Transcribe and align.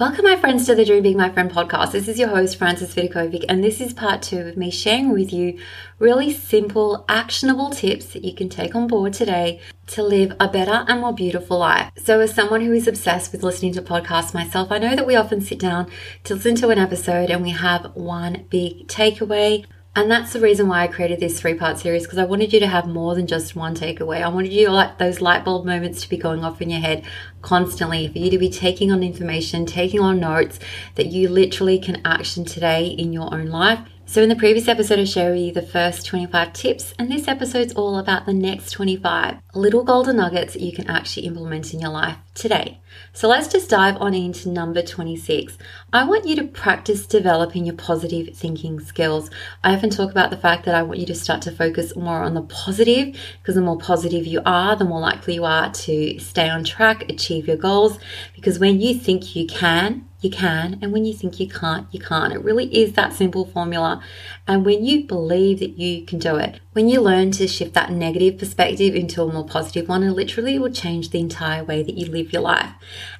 Welcome, 0.00 0.24
my 0.24 0.36
friends, 0.36 0.64
to 0.64 0.74
the 0.74 0.86
Dream 0.86 1.02
Big 1.02 1.14
My 1.14 1.28
Friend 1.28 1.50
podcast. 1.50 1.92
This 1.92 2.08
is 2.08 2.18
your 2.18 2.30
host, 2.30 2.56
Frances 2.56 2.94
Vidakovic, 2.94 3.44
and 3.50 3.62
this 3.62 3.82
is 3.82 3.92
part 3.92 4.22
two 4.22 4.38
of 4.38 4.56
me 4.56 4.70
sharing 4.70 5.12
with 5.12 5.30
you 5.30 5.58
really 5.98 6.32
simple, 6.32 7.04
actionable 7.06 7.68
tips 7.68 8.06
that 8.14 8.24
you 8.24 8.34
can 8.34 8.48
take 8.48 8.74
on 8.74 8.86
board 8.86 9.12
today 9.12 9.60
to 9.88 10.02
live 10.02 10.34
a 10.40 10.48
better 10.48 10.86
and 10.88 11.02
more 11.02 11.12
beautiful 11.12 11.58
life. 11.58 11.92
So, 12.02 12.20
as 12.20 12.34
someone 12.34 12.62
who 12.62 12.72
is 12.72 12.88
obsessed 12.88 13.30
with 13.30 13.42
listening 13.42 13.74
to 13.74 13.82
podcasts 13.82 14.32
myself, 14.32 14.72
I 14.72 14.78
know 14.78 14.96
that 14.96 15.06
we 15.06 15.16
often 15.16 15.42
sit 15.42 15.58
down 15.58 15.90
to 16.24 16.34
listen 16.34 16.54
to 16.54 16.70
an 16.70 16.78
episode 16.78 17.28
and 17.28 17.42
we 17.42 17.50
have 17.50 17.94
one 17.94 18.46
big 18.48 18.88
takeaway 18.88 19.66
and 19.96 20.08
that's 20.08 20.32
the 20.32 20.40
reason 20.40 20.68
why 20.68 20.82
I 20.82 20.86
created 20.86 21.18
this 21.18 21.40
three 21.40 21.54
part 21.54 21.78
series 21.78 22.04
because 22.04 22.18
I 22.18 22.24
wanted 22.24 22.52
you 22.52 22.60
to 22.60 22.68
have 22.68 22.86
more 22.86 23.16
than 23.16 23.26
just 23.26 23.56
one 23.56 23.74
takeaway. 23.74 24.22
I 24.22 24.28
wanted 24.28 24.52
you 24.52 24.68
like 24.70 24.98
those 24.98 25.20
light 25.20 25.44
bulb 25.44 25.66
moments 25.66 26.02
to 26.02 26.08
be 26.08 26.16
going 26.16 26.44
off 26.44 26.62
in 26.62 26.70
your 26.70 26.80
head 26.80 27.04
constantly, 27.42 28.06
for 28.06 28.18
you 28.18 28.30
to 28.30 28.38
be 28.38 28.50
taking 28.50 28.92
on 28.92 29.02
information, 29.02 29.66
taking 29.66 29.98
on 29.98 30.20
notes 30.20 30.60
that 30.94 31.06
you 31.06 31.28
literally 31.28 31.78
can 31.78 32.00
action 32.04 32.44
today 32.44 32.86
in 32.86 33.12
your 33.12 33.34
own 33.34 33.46
life. 33.46 33.80
So, 34.10 34.20
in 34.20 34.28
the 34.28 34.34
previous 34.34 34.66
episode, 34.66 34.98
I 34.98 35.04
shared 35.04 35.34
with 35.34 35.40
you 35.40 35.52
the 35.52 35.62
first 35.62 36.04
25 36.04 36.52
tips, 36.52 36.94
and 36.98 37.08
this 37.08 37.28
episode's 37.28 37.74
all 37.74 37.96
about 37.96 38.26
the 38.26 38.32
next 38.32 38.72
25 38.72 39.36
little 39.54 39.84
golden 39.84 40.16
nuggets 40.16 40.54
that 40.54 40.62
you 40.62 40.72
can 40.72 40.90
actually 40.90 41.26
implement 41.26 41.72
in 41.72 41.78
your 41.78 41.92
life 41.92 42.16
today. 42.34 42.80
So, 43.12 43.28
let's 43.28 43.46
just 43.46 43.70
dive 43.70 43.96
on 43.98 44.12
into 44.14 44.48
number 44.48 44.82
26. 44.82 45.56
I 45.92 46.02
want 46.02 46.26
you 46.26 46.34
to 46.34 46.42
practice 46.42 47.06
developing 47.06 47.66
your 47.66 47.76
positive 47.76 48.34
thinking 48.34 48.80
skills. 48.80 49.30
I 49.62 49.76
often 49.76 49.90
talk 49.90 50.10
about 50.10 50.30
the 50.30 50.36
fact 50.36 50.64
that 50.64 50.74
I 50.74 50.82
want 50.82 50.98
you 50.98 51.06
to 51.06 51.14
start 51.14 51.42
to 51.42 51.52
focus 51.52 51.94
more 51.94 52.24
on 52.24 52.34
the 52.34 52.42
positive 52.42 53.16
because 53.40 53.54
the 53.54 53.60
more 53.60 53.78
positive 53.78 54.26
you 54.26 54.42
are, 54.44 54.74
the 54.74 54.84
more 54.84 54.98
likely 54.98 55.34
you 55.34 55.44
are 55.44 55.70
to 55.70 56.18
stay 56.18 56.48
on 56.48 56.64
track, 56.64 57.08
achieve 57.08 57.46
your 57.46 57.58
goals. 57.58 58.00
Because 58.34 58.58
when 58.58 58.80
you 58.80 58.92
think 58.92 59.36
you 59.36 59.46
can, 59.46 60.09
you 60.20 60.30
can. 60.30 60.78
And 60.82 60.92
when 60.92 61.04
you 61.04 61.14
think 61.14 61.40
you 61.40 61.48
can't, 61.48 61.86
you 61.92 62.00
can't. 62.00 62.32
It 62.32 62.44
really 62.44 62.66
is 62.76 62.92
that 62.92 63.12
simple 63.12 63.46
formula. 63.46 64.02
And 64.46 64.64
when 64.64 64.84
you 64.84 65.06
believe 65.06 65.60
that 65.60 65.78
you 65.78 66.04
can 66.04 66.18
do 66.18 66.36
it, 66.36 66.60
when 66.72 66.88
you 66.88 67.00
learn 67.00 67.30
to 67.32 67.48
shift 67.48 67.74
that 67.74 67.90
negative 67.90 68.38
perspective 68.38 68.94
into 68.94 69.22
a 69.22 69.32
more 69.32 69.46
positive 69.46 69.88
one, 69.88 70.02
it 70.02 70.10
literally 70.10 70.58
will 70.58 70.72
change 70.72 71.10
the 71.10 71.20
entire 71.20 71.64
way 71.64 71.82
that 71.82 71.96
you 71.96 72.06
live 72.06 72.32
your 72.32 72.42
life. 72.42 72.72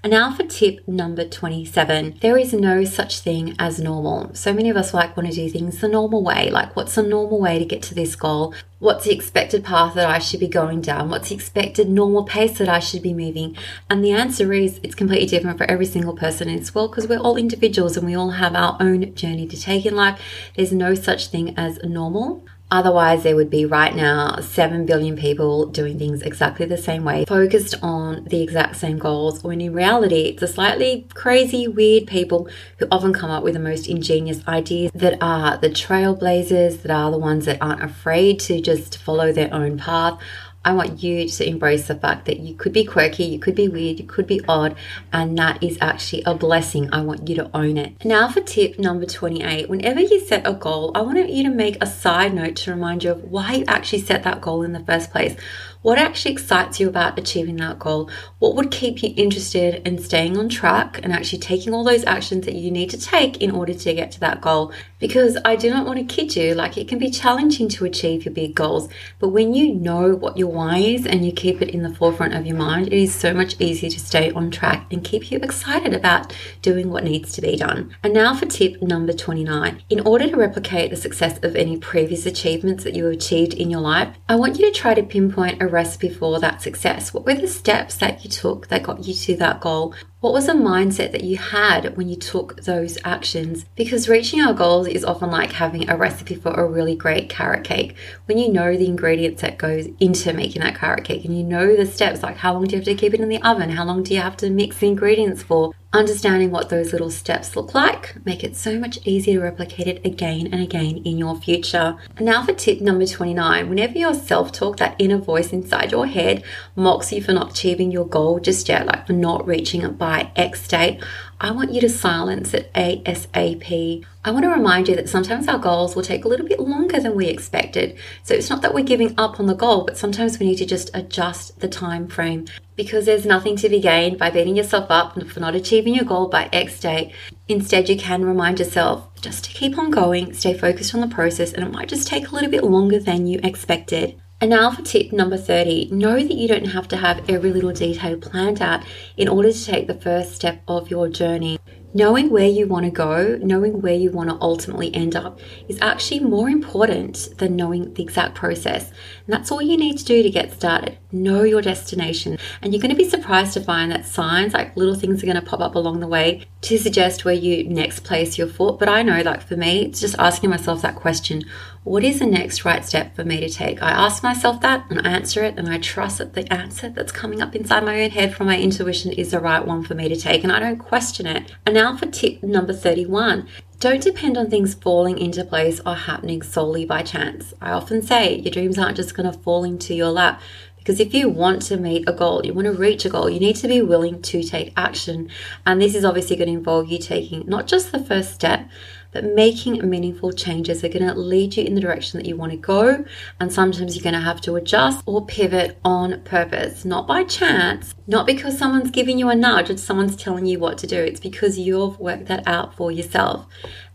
And 0.02 0.12
now 0.12 0.32
for 0.32 0.44
tip 0.44 0.88
number 0.88 1.26
27 1.26 2.16
there 2.22 2.38
is 2.38 2.54
no 2.54 2.84
such 2.84 3.20
thing 3.20 3.54
as 3.58 3.78
normal. 3.78 4.34
So 4.34 4.54
many 4.54 4.70
of 4.70 4.76
us 4.76 4.94
like 4.94 5.14
want 5.14 5.28
to 5.28 5.34
do 5.34 5.50
things 5.50 5.80
the 5.80 5.88
normal 5.88 6.24
way. 6.24 6.50
Like, 6.50 6.74
what's 6.74 6.94
the 6.94 7.02
normal 7.02 7.38
way 7.38 7.58
to 7.58 7.66
get 7.66 7.82
to 7.82 7.94
this 7.94 8.16
goal? 8.16 8.54
What's 8.78 9.04
the 9.04 9.12
expected 9.12 9.62
path 9.62 9.94
that 9.94 10.08
I 10.08 10.18
should 10.18 10.40
be 10.40 10.48
going 10.48 10.80
down? 10.80 11.10
What's 11.10 11.28
the 11.28 11.34
expected 11.34 11.90
normal 11.90 12.24
pace 12.24 12.56
that 12.56 12.68
I 12.68 12.78
should 12.78 13.02
be 13.02 13.12
moving? 13.12 13.54
And 13.90 14.02
the 14.02 14.12
answer 14.12 14.54
is 14.54 14.80
it's 14.82 14.94
completely 14.94 15.26
different 15.26 15.58
for 15.58 15.70
every 15.70 15.84
single 15.84 16.16
person 16.16 16.48
in 16.48 16.60
this 16.60 16.74
world 16.74 16.92
because 16.92 17.06
we're 17.06 17.18
all 17.18 17.36
individuals 17.36 17.98
and 17.98 18.06
we 18.06 18.14
all 18.14 18.30
have 18.30 18.54
our 18.54 18.78
own 18.80 19.14
journey 19.14 19.46
to 19.48 19.60
take 19.60 19.84
in 19.84 19.94
life. 19.94 20.18
There's 20.56 20.72
no 20.72 20.94
such 20.94 21.26
thing 21.26 21.54
as 21.58 21.78
normal. 21.84 22.46
Otherwise, 22.72 23.24
there 23.24 23.34
would 23.34 23.50
be 23.50 23.64
right 23.64 23.96
now 23.96 24.36
7 24.36 24.86
billion 24.86 25.16
people 25.16 25.66
doing 25.66 25.98
things 25.98 26.22
exactly 26.22 26.66
the 26.66 26.76
same 26.76 27.04
way, 27.04 27.24
focused 27.24 27.74
on 27.82 28.24
the 28.24 28.42
exact 28.42 28.76
same 28.76 28.96
goals, 28.96 29.42
when 29.42 29.60
in 29.60 29.72
reality, 29.72 30.22
it's 30.22 30.42
a 30.42 30.46
slightly 30.46 31.06
crazy, 31.14 31.66
weird 31.66 32.06
people 32.06 32.48
who 32.78 32.86
often 32.92 33.12
come 33.12 33.30
up 33.30 33.42
with 33.42 33.54
the 33.54 33.60
most 33.60 33.88
ingenious 33.88 34.46
ideas 34.46 34.92
that 34.94 35.18
are 35.20 35.56
the 35.58 35.70
trailblazers, 35.70 36.82
that 36.82 36.92
are 36.92 37.10
the 37.10 37.18
ones 37.18 37.44
that 37.46 37.58
aren't 37.60 37.82
afraid 37.82 38.38
to 38.38 38.60
just 38.60 38.98
follow 38.98 39.32
their 39.32 39.52
own 39.52 39.76
path 39.76 40.20
I 40.62 40.74
want 40.74 41.02
you 41.02 41.26
to 41.26 41.48
embrace 41.48 41.88
the 41.88 41.94
fact 41.94 42.26
that 42.26 42.40
you 42.40 42.54
could 42.54 42.74
be 42.74 42.84
quirky, 42.84 43.24
you 43.24 43.38
could 43.38 43.54
be 43.54 43.68
weird, 43.68 43.98
you 43.98 44.06
could 44.06 44.26
be 44.26 44.42
odd, 44.46 44.76
and 45.10 45.36
that 45.38 45.62
is 45.62 45.78
actually 45.80 46.22
a 46.26 46.34
blessing. 46.34 46.92
I 46.92 47.00
want 47.00 47.28
you 47.28 47.34
to 47.36 47.50
own 47.54 47.78
it. 47.78 48.04
Now, 48.04 48.28
for 48.28 48.42
tip 48.42 48.78
number 48.78 49.06
28 49.06 49.70
whenever 49.70 50.00
you 50.00 50.20
set 50.20 50.46
a 50.46 50.52
goal, 50.52 50.92
I 50.94 51.00
want 51.00 51.30
you 51.30 51.44
to 51.44 51.50
make 51.50 51.82
a 51.82 51.86
side 51.86 52.34
note 52.34 52.56
to 52.56 52.72
remind 52.72 53.04
you 53.04 53.12
of 53.12 53.24
why 53.24 53.54
you 53.54 53.64
actually 53.68 54.02
set 54.02 54.22
that 54.24 54.42
goal 54.42 54.62
in 54.62 54.72
the 54.72 54.84
first 54.84 55.10
place. 55.10 55.34
What 55.82 55.96
actually 55.98 56.32
excites 56.32 56.78
you 56.78 56.90
about 56.90 57.18
achieving 57.18 57.56
that 57.56 57.78
goal? 57.78 58.10
What 58.38 58.54
would 58.54 58.70
keep 58.70 59.02
you 59.02 59.14
interested 59.16 59.86
in 59.88 59.96
staying 59.96 60.36
on 60.36 60.50
track 60.50 61.00
and 61.02 61.10
actually 61.10 61.38
taking 61.38 61.72
all 61.72 61.84
those 61.84 62.04
actions 62.04 62.44
that 62.44 62.54
you 62.54 62.70
need 62.70 62.90
to 62.90 63.00
take 63.00 63.38
in 63.38 63.50
order 63.50 63.72
to 63.72 63.94
get 63.94 64.12
to 64.12 64.20
that 64.20 64.42
goal? 64.42 64.74
Because 64.98 65.38
I 65.42 65.56
do 65.56 65.70
not 65.70 65.86
want 65.86 65.98
to 65.98 66.14
kid 66.14 66.36
you, 66.36 66.54
like 66.54 66.76
it 66.76 66.86
can 66.86 66.98
be 66.98 67.10
challenging 67.10 67.70
to 67.70 67.86
achieve 67.86 68.26
your 68.26 68.34
big 68.34 68.54
goals, 68.54 68.90
but 69.18 69.30
when 69.30 69.54
you 69.54 69.72
know 69.72 70.14
what 70.14 70.36
your 70.36 70.48
why 70.48 70.76
is 70.76 71.06
and 71.06 71.24
you 71.24 71.32
keep 71.32 71.62
it 71.62 71.70
in 71.70 71.82
the 71.82 71.94
forefront 71.94 72.34
of 72.34 72.46
your 72.46 72.58
mind, 72.58 72.88
it 72.88 72.92
is 72.92 73.14
so 73.14 73.32
much 73.32 73.58
easier 73.58 73.88
to 73.88 73.98
stay 73.98 74.30
on 74.32 74.50
track 74.50 74.86
and 74.90 75.02
keep 75.02 75.30
you 75.30 75.38
excited 75.38 75.94
about 75.94 76.36
doing 76.60 76.90
what 76.90 77.04
needs 77.04 77.32
to 77.32 77.40
be 77.40 77.56
done. 77.56 77.96
And 78.02 78.12
now 78.12 78.34
for 78.34 78.44
tip 78.44 78.82
number 78.82 79.14
29. 79.14 79.82
In 79.88 80.00
order 80.00 80.28
to 80.28 80.36
replicate 80.36 80.90
the 80.90 80.96
success 80.96 81.38
of 81.42 81.56
any 81.56 81.78
previous 81.78 82.26
achievements 82.26 82.84
that 82.84 82.94
you 82.94 83.04
have 83.04 83.14
achieved 83.14 83.54
in 83.54 83.70
your 83.70 83.80
life, 83.80 84.14
I 84.28 84.36
want 84.36 84.58
you 84.58 84.70
to 84.70 84.78
try 84.78 84.92
to 84.92 85.02
pinpoint 85.02 85.62
a 85.62 85.69
recipe 85.70 86.08
for 86.08 86.38
that 86.40 86.62
success? 86.62 87.14
What 87.14 87.24
were 87.24 87.34
the 87.34 87.48
steps 87.48 87.96
that 87.96 88.24
you 88.24 88.30
took 88.30 88.68
that 88.68 88.82
got 88.82 89.04
you 89.04 89.14
to 89.14 89.36
that 89.36 89.60
goal? 89.60 89.94
What 90.20 90.34
was 90.34 90.44
the 90.44 90.52
mindset 90.52 91.12
that 91.12 91.24
you 91.24 91.38
had 91.38 91.96
when 91.96 92.10
you 92.10 92.14
took 92.14 92.64
those 92.64 92.98
actions? 93.06 93.64
Because 93.74 94.06
reaching 94.06 94.42
our 94.42 94.52
goals 94.52 94.86
is 94.86 95.02
often 95.02 95.30
like 95.30 95.52
having 95.52 95.88
a 95.88 95.96
recipe 95.96 96.34
for 96.34 96.52
a 96.52 96.66
really 96.66 96.94
great 96.94 97.30
carrot 97.30 97.64
cake. 97.64 97.96
When 98.26 98.36
you 98.36 98.52
know 98.52 98.76
the 98.76 98.84
ingredients 98.84 99.40
that 99.40 99.56
goes 99.56 99.88
into 99.98 100.34
making 100.34 100.60
that 100.60 100.76
carrot 100.76 101.04
cake 101.04 101.24
and 101.24 101.34
you 101.34 101.42
know 101.42 101.74
the 101.74 101.86
steps, 101.86 102.22
like 102.22 102.36
how 102.36 102.52
long 102.52 102.64
do 102.64 102.72
you 102.72 102.80
have 102.80 102.84
to 102.84 102.94
keep 102.94 103.14
it 103.14 103.20
in 103.20 103.30
the 103.30 103.42
oven? 103.42 103.70
How 103.70 103.84
long 103.86 104.02
do 104.02 104.12
you 104.12 104.20
have 104.20 104.36
to 104.38 104.50
mix 104.50 104.76
the 104.76 104.88
ingredients 104.88 105.42
for? 105.42 105.72
Understanding 105.92 106.52
what 106.52 106.68
those 106.68 106.92
little 106.92 107.10
steps 107.10 107.56
look 107.56 107.74
like 107.74 108.24
make 108.24 108.44
it 108.44 108.54
so 108.54 108.78
much 108.78 109.00
easier 109.04 109.40
to 109.40 109.44
replicate 109.44 109.88
it 109.88 110.06
again 110.06 110.46
and 110.52 110.62
again 110.62 110.98
in 110.98 111.18
your 111.18 111.34
future. 111.34 111.96
And 112.16 112.26
now 112.26 112.44
for 112.44 112.52
tip 112.52 112.80
number 112.80 113.06
29. 113.06 113.68
Whenever 113.68 113.98
your 113.98 114.14
self-talk, 114.14 114.76
that 114.76 114.94
inner 115.00 115.18
voice 115.18 115.52
inside 115.52 115.90
your 115.90 116.06
head 116.06 116.44
mocks 116.76 117.10
you 117.10 117.20
for 117.20 117.32
not 117.32 117.50
achieving 117.50 117.90
your 117.90 118.06
goal 118.06 118.38
just 118.38 118.68
yet, 118.68 118.86
like 118.86 119.08
for 119.08 119.14
not 119.14 119.44
reaching 119.44 119.82
it 119.82 119.98
by 119.98 120.09
X 120.36 120.66
date, 120.68 121.02
I 121.40 121.52
want 121.52 121.72
you 121.72 121.80
to 121.80 121.88
silence 121.88 122.52
it 122.52 122.70
ASAP. 122.74 124.04
I 124.24 124.30
want 124.30 124.44
to 124.44 124.50
remind 124.50 124.88
you 124.88 124.96
that 124.96 125.08
sometimes 125.08 125.48
our 125.48 125.58
goals 125.58 125.96
will 125.96 126.02
take 126.02 126.24
a 126.24 126.28
little 126.28 126.46
bit 126.46 126.60
longer 126.60 127.00
than 127.00 127.14
we 127.14 127.28
expected. 127.28 127.96
So 128.22 128.34
it's 128.34 128.50
not 128.50 128.60
that 128.62 128.74
we're 128.74 128.84
giving 128.84 129.14
up 129.18 129.40
on 129.40 129.46
the 129.46 129.54
goal, 129.54 129.84
but 129.84 129.96
sometimes 129.96 130.38
we 130.38 130.46
need 130.46 130.58
to 130.58 130.66
just 130.66 130.90
adjust 130.92 131.60
the 131.60 131.68
time 131.68 132.08
frame 132.08 132.46
because 132.76 133.06
there's 133.06 133.24
nothing 133.24 133.56
to 133.56 133.68
be 133.68 133.80
gained 133.80 134.18
by 134.18 134.30
beating 134.30 134.56
yourself 134.56 134.86
up 134.90 135.20
for 135.28 135.40
not 135.40 135.54
achieving 135.54 135.94
your 135.94 136.04
goal 136.04 136.28
by 136.28 136.48
X 136.52 136.78
date. 136.80 137.12
Instead, 137.48 137.88
you 137.88 137.96
can 137.96 138.24
remind 138.24 138.58
yourself 138.58 139.08
just 139.20 139.44
to 139.44 139.50
keep 139.50 139.78
on 139.78 139.90
going, 139.90 140.34
stay 140.34 140.52
focused 140.52 140.94
on 140.94 141.00
the 141.00 141.14
process, 141.14 141.52
and 141.52 141.64
it 141.64 141.72
might 141.72 141.88
just 141.88 142.06
take 142.06 142.28
a 142.28 142.34
little 142.34 142.50
bit 142.50 142.64
longer 142.64 142.98
than 142.98 143.26
you 143.26 143.40
expected. 143.42 144.20
And 144.42 144.48
now 144.48 144.70
for 144.70 144.80
tip 144.80 145.12
number 145.12 145.36
30 145.36 145.90
know 145.90 146.14
that 146.14 146.32
you 146.32 146.48
don't 146.48 146.64
have 146.64 146.88
to 146.88 146.96
have 146.96 147.28
every 147.28 147.52
little 147.52 147.72
detail 147.72 148.16
planned 148.16 148.62
out 148.62 148.82
in 149.18 149.28
order 149.28 149.52
to 149.52 149.64
take 149.64 149.86
the 149.86 149.94
first 149.94 150.34
step 150.34 150.62
of 150.66 150.90
your 150.90 151.08
journey. 151.10 151.58
Knowing 151.92 152.30
where 152.30 152.48
you 152.48 152.68
want 152.68 152.84
to 152.84 152.90
go, 152.90 153.36
knowing 153.42 153.82
where 153.82 153.94
you 153.94 154.12
want 154.12 154.30
to 154.30 154.38
ultimately 154.40 154.94
end 154.94 155.16
up, 155.16 155.40
is 155.68 155.78
actually 155.82 156.20
more 156.20 156.48
important 156.48 157.28
than 157.38 157.56
knowing 157.56 157.92
the 157.94 158.02
exact 158.02 158.34
process. 158.34 158.90
And 159.26 159.34
that's 159.34 159.50
all 159.50 159.60
you 159.60 159.76
need 159.76 159.98
to 159.98 160.04
do 160.04 160.22
to 160.22 160.30
get 160.30 160.52
started. 160.52 160.96
Know 161.10 161.42
your 161.42 161.62
destination. 161.62 162.38
And 162.62 162.72
you're 162.72 162.80
going 162.80 162.94
to 162.94 162.96
be 162.96 163.08
surprised 163.08 163.54
to 163.54 163.60
find 163.60 163.90
that 163.90 164.06
signs, 164.06 164.54
like 164.54 164.76
little 164.76 164.94
things, 164.94 165.20
are 165.22 165.26
going 165.26 165.34
to 165.34 165.42
pop 165.42 165.60
up 165.60 165.74
along 165.74 165.98
the 165.98 166.06
way 166.06 166.46
to 166.62 166.78
suggest 166.78 167.24
where 167.24 167.34
you 167.34 167.68
next 167.68 168.04
place 168.04 168.38
your 168.38 168.46
foot. 168.46 168.78
But 168.78 168.88
I 168.88 169.02
know, 169.02 169.22
like 169.22 169.42
for 169.42 169.56
me, 169.56 169.86
it's 169.86 170.00
just 170.00 170.14
asking 170.18 170.50
myself 170.50 170.82
that 170.82 170.94
question 170.94 171.44
what 171.82 172.04
is 172.04 172.18
the 172.18 172.26
next 172.26 172.66
right 172.66 172.84
step 172.84 173.16
for 173.16 173.24
me 173.24 173.40
to 173.40 173.48
take? 173.48 173.82
I 173.82 173.90
ask 173.90 174.22
myself 174.22 174.60
that 174.60 174.84
and 174.90 175.00
I 175.00 175.12
answer 175.12 175.42
it, 175.44 175.58
and 175.58 175.66
I 175.66 175.78
trust 175.78 176.18
that 176.18 176.34
the 176.34 176.50
answer 176.52 176.90
that's 176.90 177.10
coming 177.10 177.40
up 177.40 177.56
inside 177.56 177.84
my 177.84 178.02
own 178.02 178.10
head 178.10 178.34
from 178.34 178.48
my 178.48 178.58
intuition 178.58 179.12
is 179.12 179.30
the 179.30 179.40
right 179.40 179.64
one 179.64 179.82
for 179.82 179.94
me 179.94 180.06
to 180.10 180.16
take, 180.16 180.44
and 180.44 180.52
I 180.52 180.60
don't 180.60 180.78
question 180.78 181.26
it. 181.26 181.54
And 181.64 181.74
now 181.80 181.96
for 181.96 182.04
tip 182.04 182.42
number 182.42 182.74
31 182.74 183.48
don't 183.78 184.02
depend 184.02 184.36
on 184.36 184.50
things 184.50 184.74
falling 184.74 185.16
into 185.16 185.42
place 185.42 185.80
or 185.86 185.94
happening 185.94 186.42
solely 186.42 186.84
by 186.84 187.02
chance. 187.02 187.54
I 187.62 187.70
often 187.70 188.02
say 188.02 188.36
your 188.36 188.52
dreams 188.52 188.78
aren't 188.78 188.98
just 188.98 189.14
going 189.14 189.32
to 189.32 189.38
fall 189.38 189.64
into 189.64 189.94
your 189.94 190.10
lap. 190.10 190.42
Because 190.76 191.00
if 191.00 191.14
you 191.14 191.30
want 191.30 191.62
to 191.62 191.78
meet 191.78 192.06
a 192.06 192.12
goal, 192.12 192.44
you 192.44 192.52
want 192.52 192.66
to 192.66 192.72
reach 192.72 193.06
a 193.06 193.08
goal, 193.08 193.30
you 193.30 193.40
need 193.40 193.56
to 193.56 193.68
be 193.68 193.80
willing 193.80 194.20
to 194.20 194.42
take 194.42 194.74
action. 194.76 195.30
And 195.64 195.80
this 195.80 195.94
is 195.94 196.04
obviously 196.04 196.36
going 196.36 196.48
to 196.48 196.58
involve 196.58 196.90
you 196.90 196.98
taking 196.98 197.46
not 197.46 197.66
just 197.66 197.92
the 197.92 197.98
first 197.98 198.34
step, 198.34 198.68
that 199.12 199.24
making 199.24 199.88
meaningful 199.88 200.32
changes 200.32 200.84
are 200.84 200.88
going 200.88 201.06
to 201.06 201.14
lead 201.14 201.56
you 201.56 201.64
in 201.64 201.74
the 201.74 201.80
direction 201.80 202.18
that 202.18 202.26
you 202.26 202.36
want 202.36 202.52
to 202.52 202.58
go. 202.58 203.04
And 203.38 203.52
sometimes 203.52 203.96
you're 203.96 204.02
going 204.02 204.14
to 204.14 204.20
have 204.20 204.40
to 204.42 204.56
adjust 204.56 205.02
or 205.06 205.26
pivot 205.26 205.78
on 205.84 206.20
purpose, 206.22 206.84
not 206.84 207.06
by 207.06 207.24
chance, 207.24 207.94
not 208.06 208.26
because 208.26 208.58
someone's 208.58 208.90
giving 208.90 209.18
you 209.18 209.28
a 209.28 209.34
nudge 209.34 209.70
or 209.70 209.76
someone's 209.76 210.16
telling 210.16 210.46
you 210.46 210.58
what 210.58 210.78
to 210.78 210.86
do. 210.86 210.96
It's 210.96 211.20
because 211.20 211.58
you've 211.58 211.98
worked 211.98 212.26
that 212.26 212.46
out 212.46 212.76
for 212.76 212.92
yourself. 212.92 213.46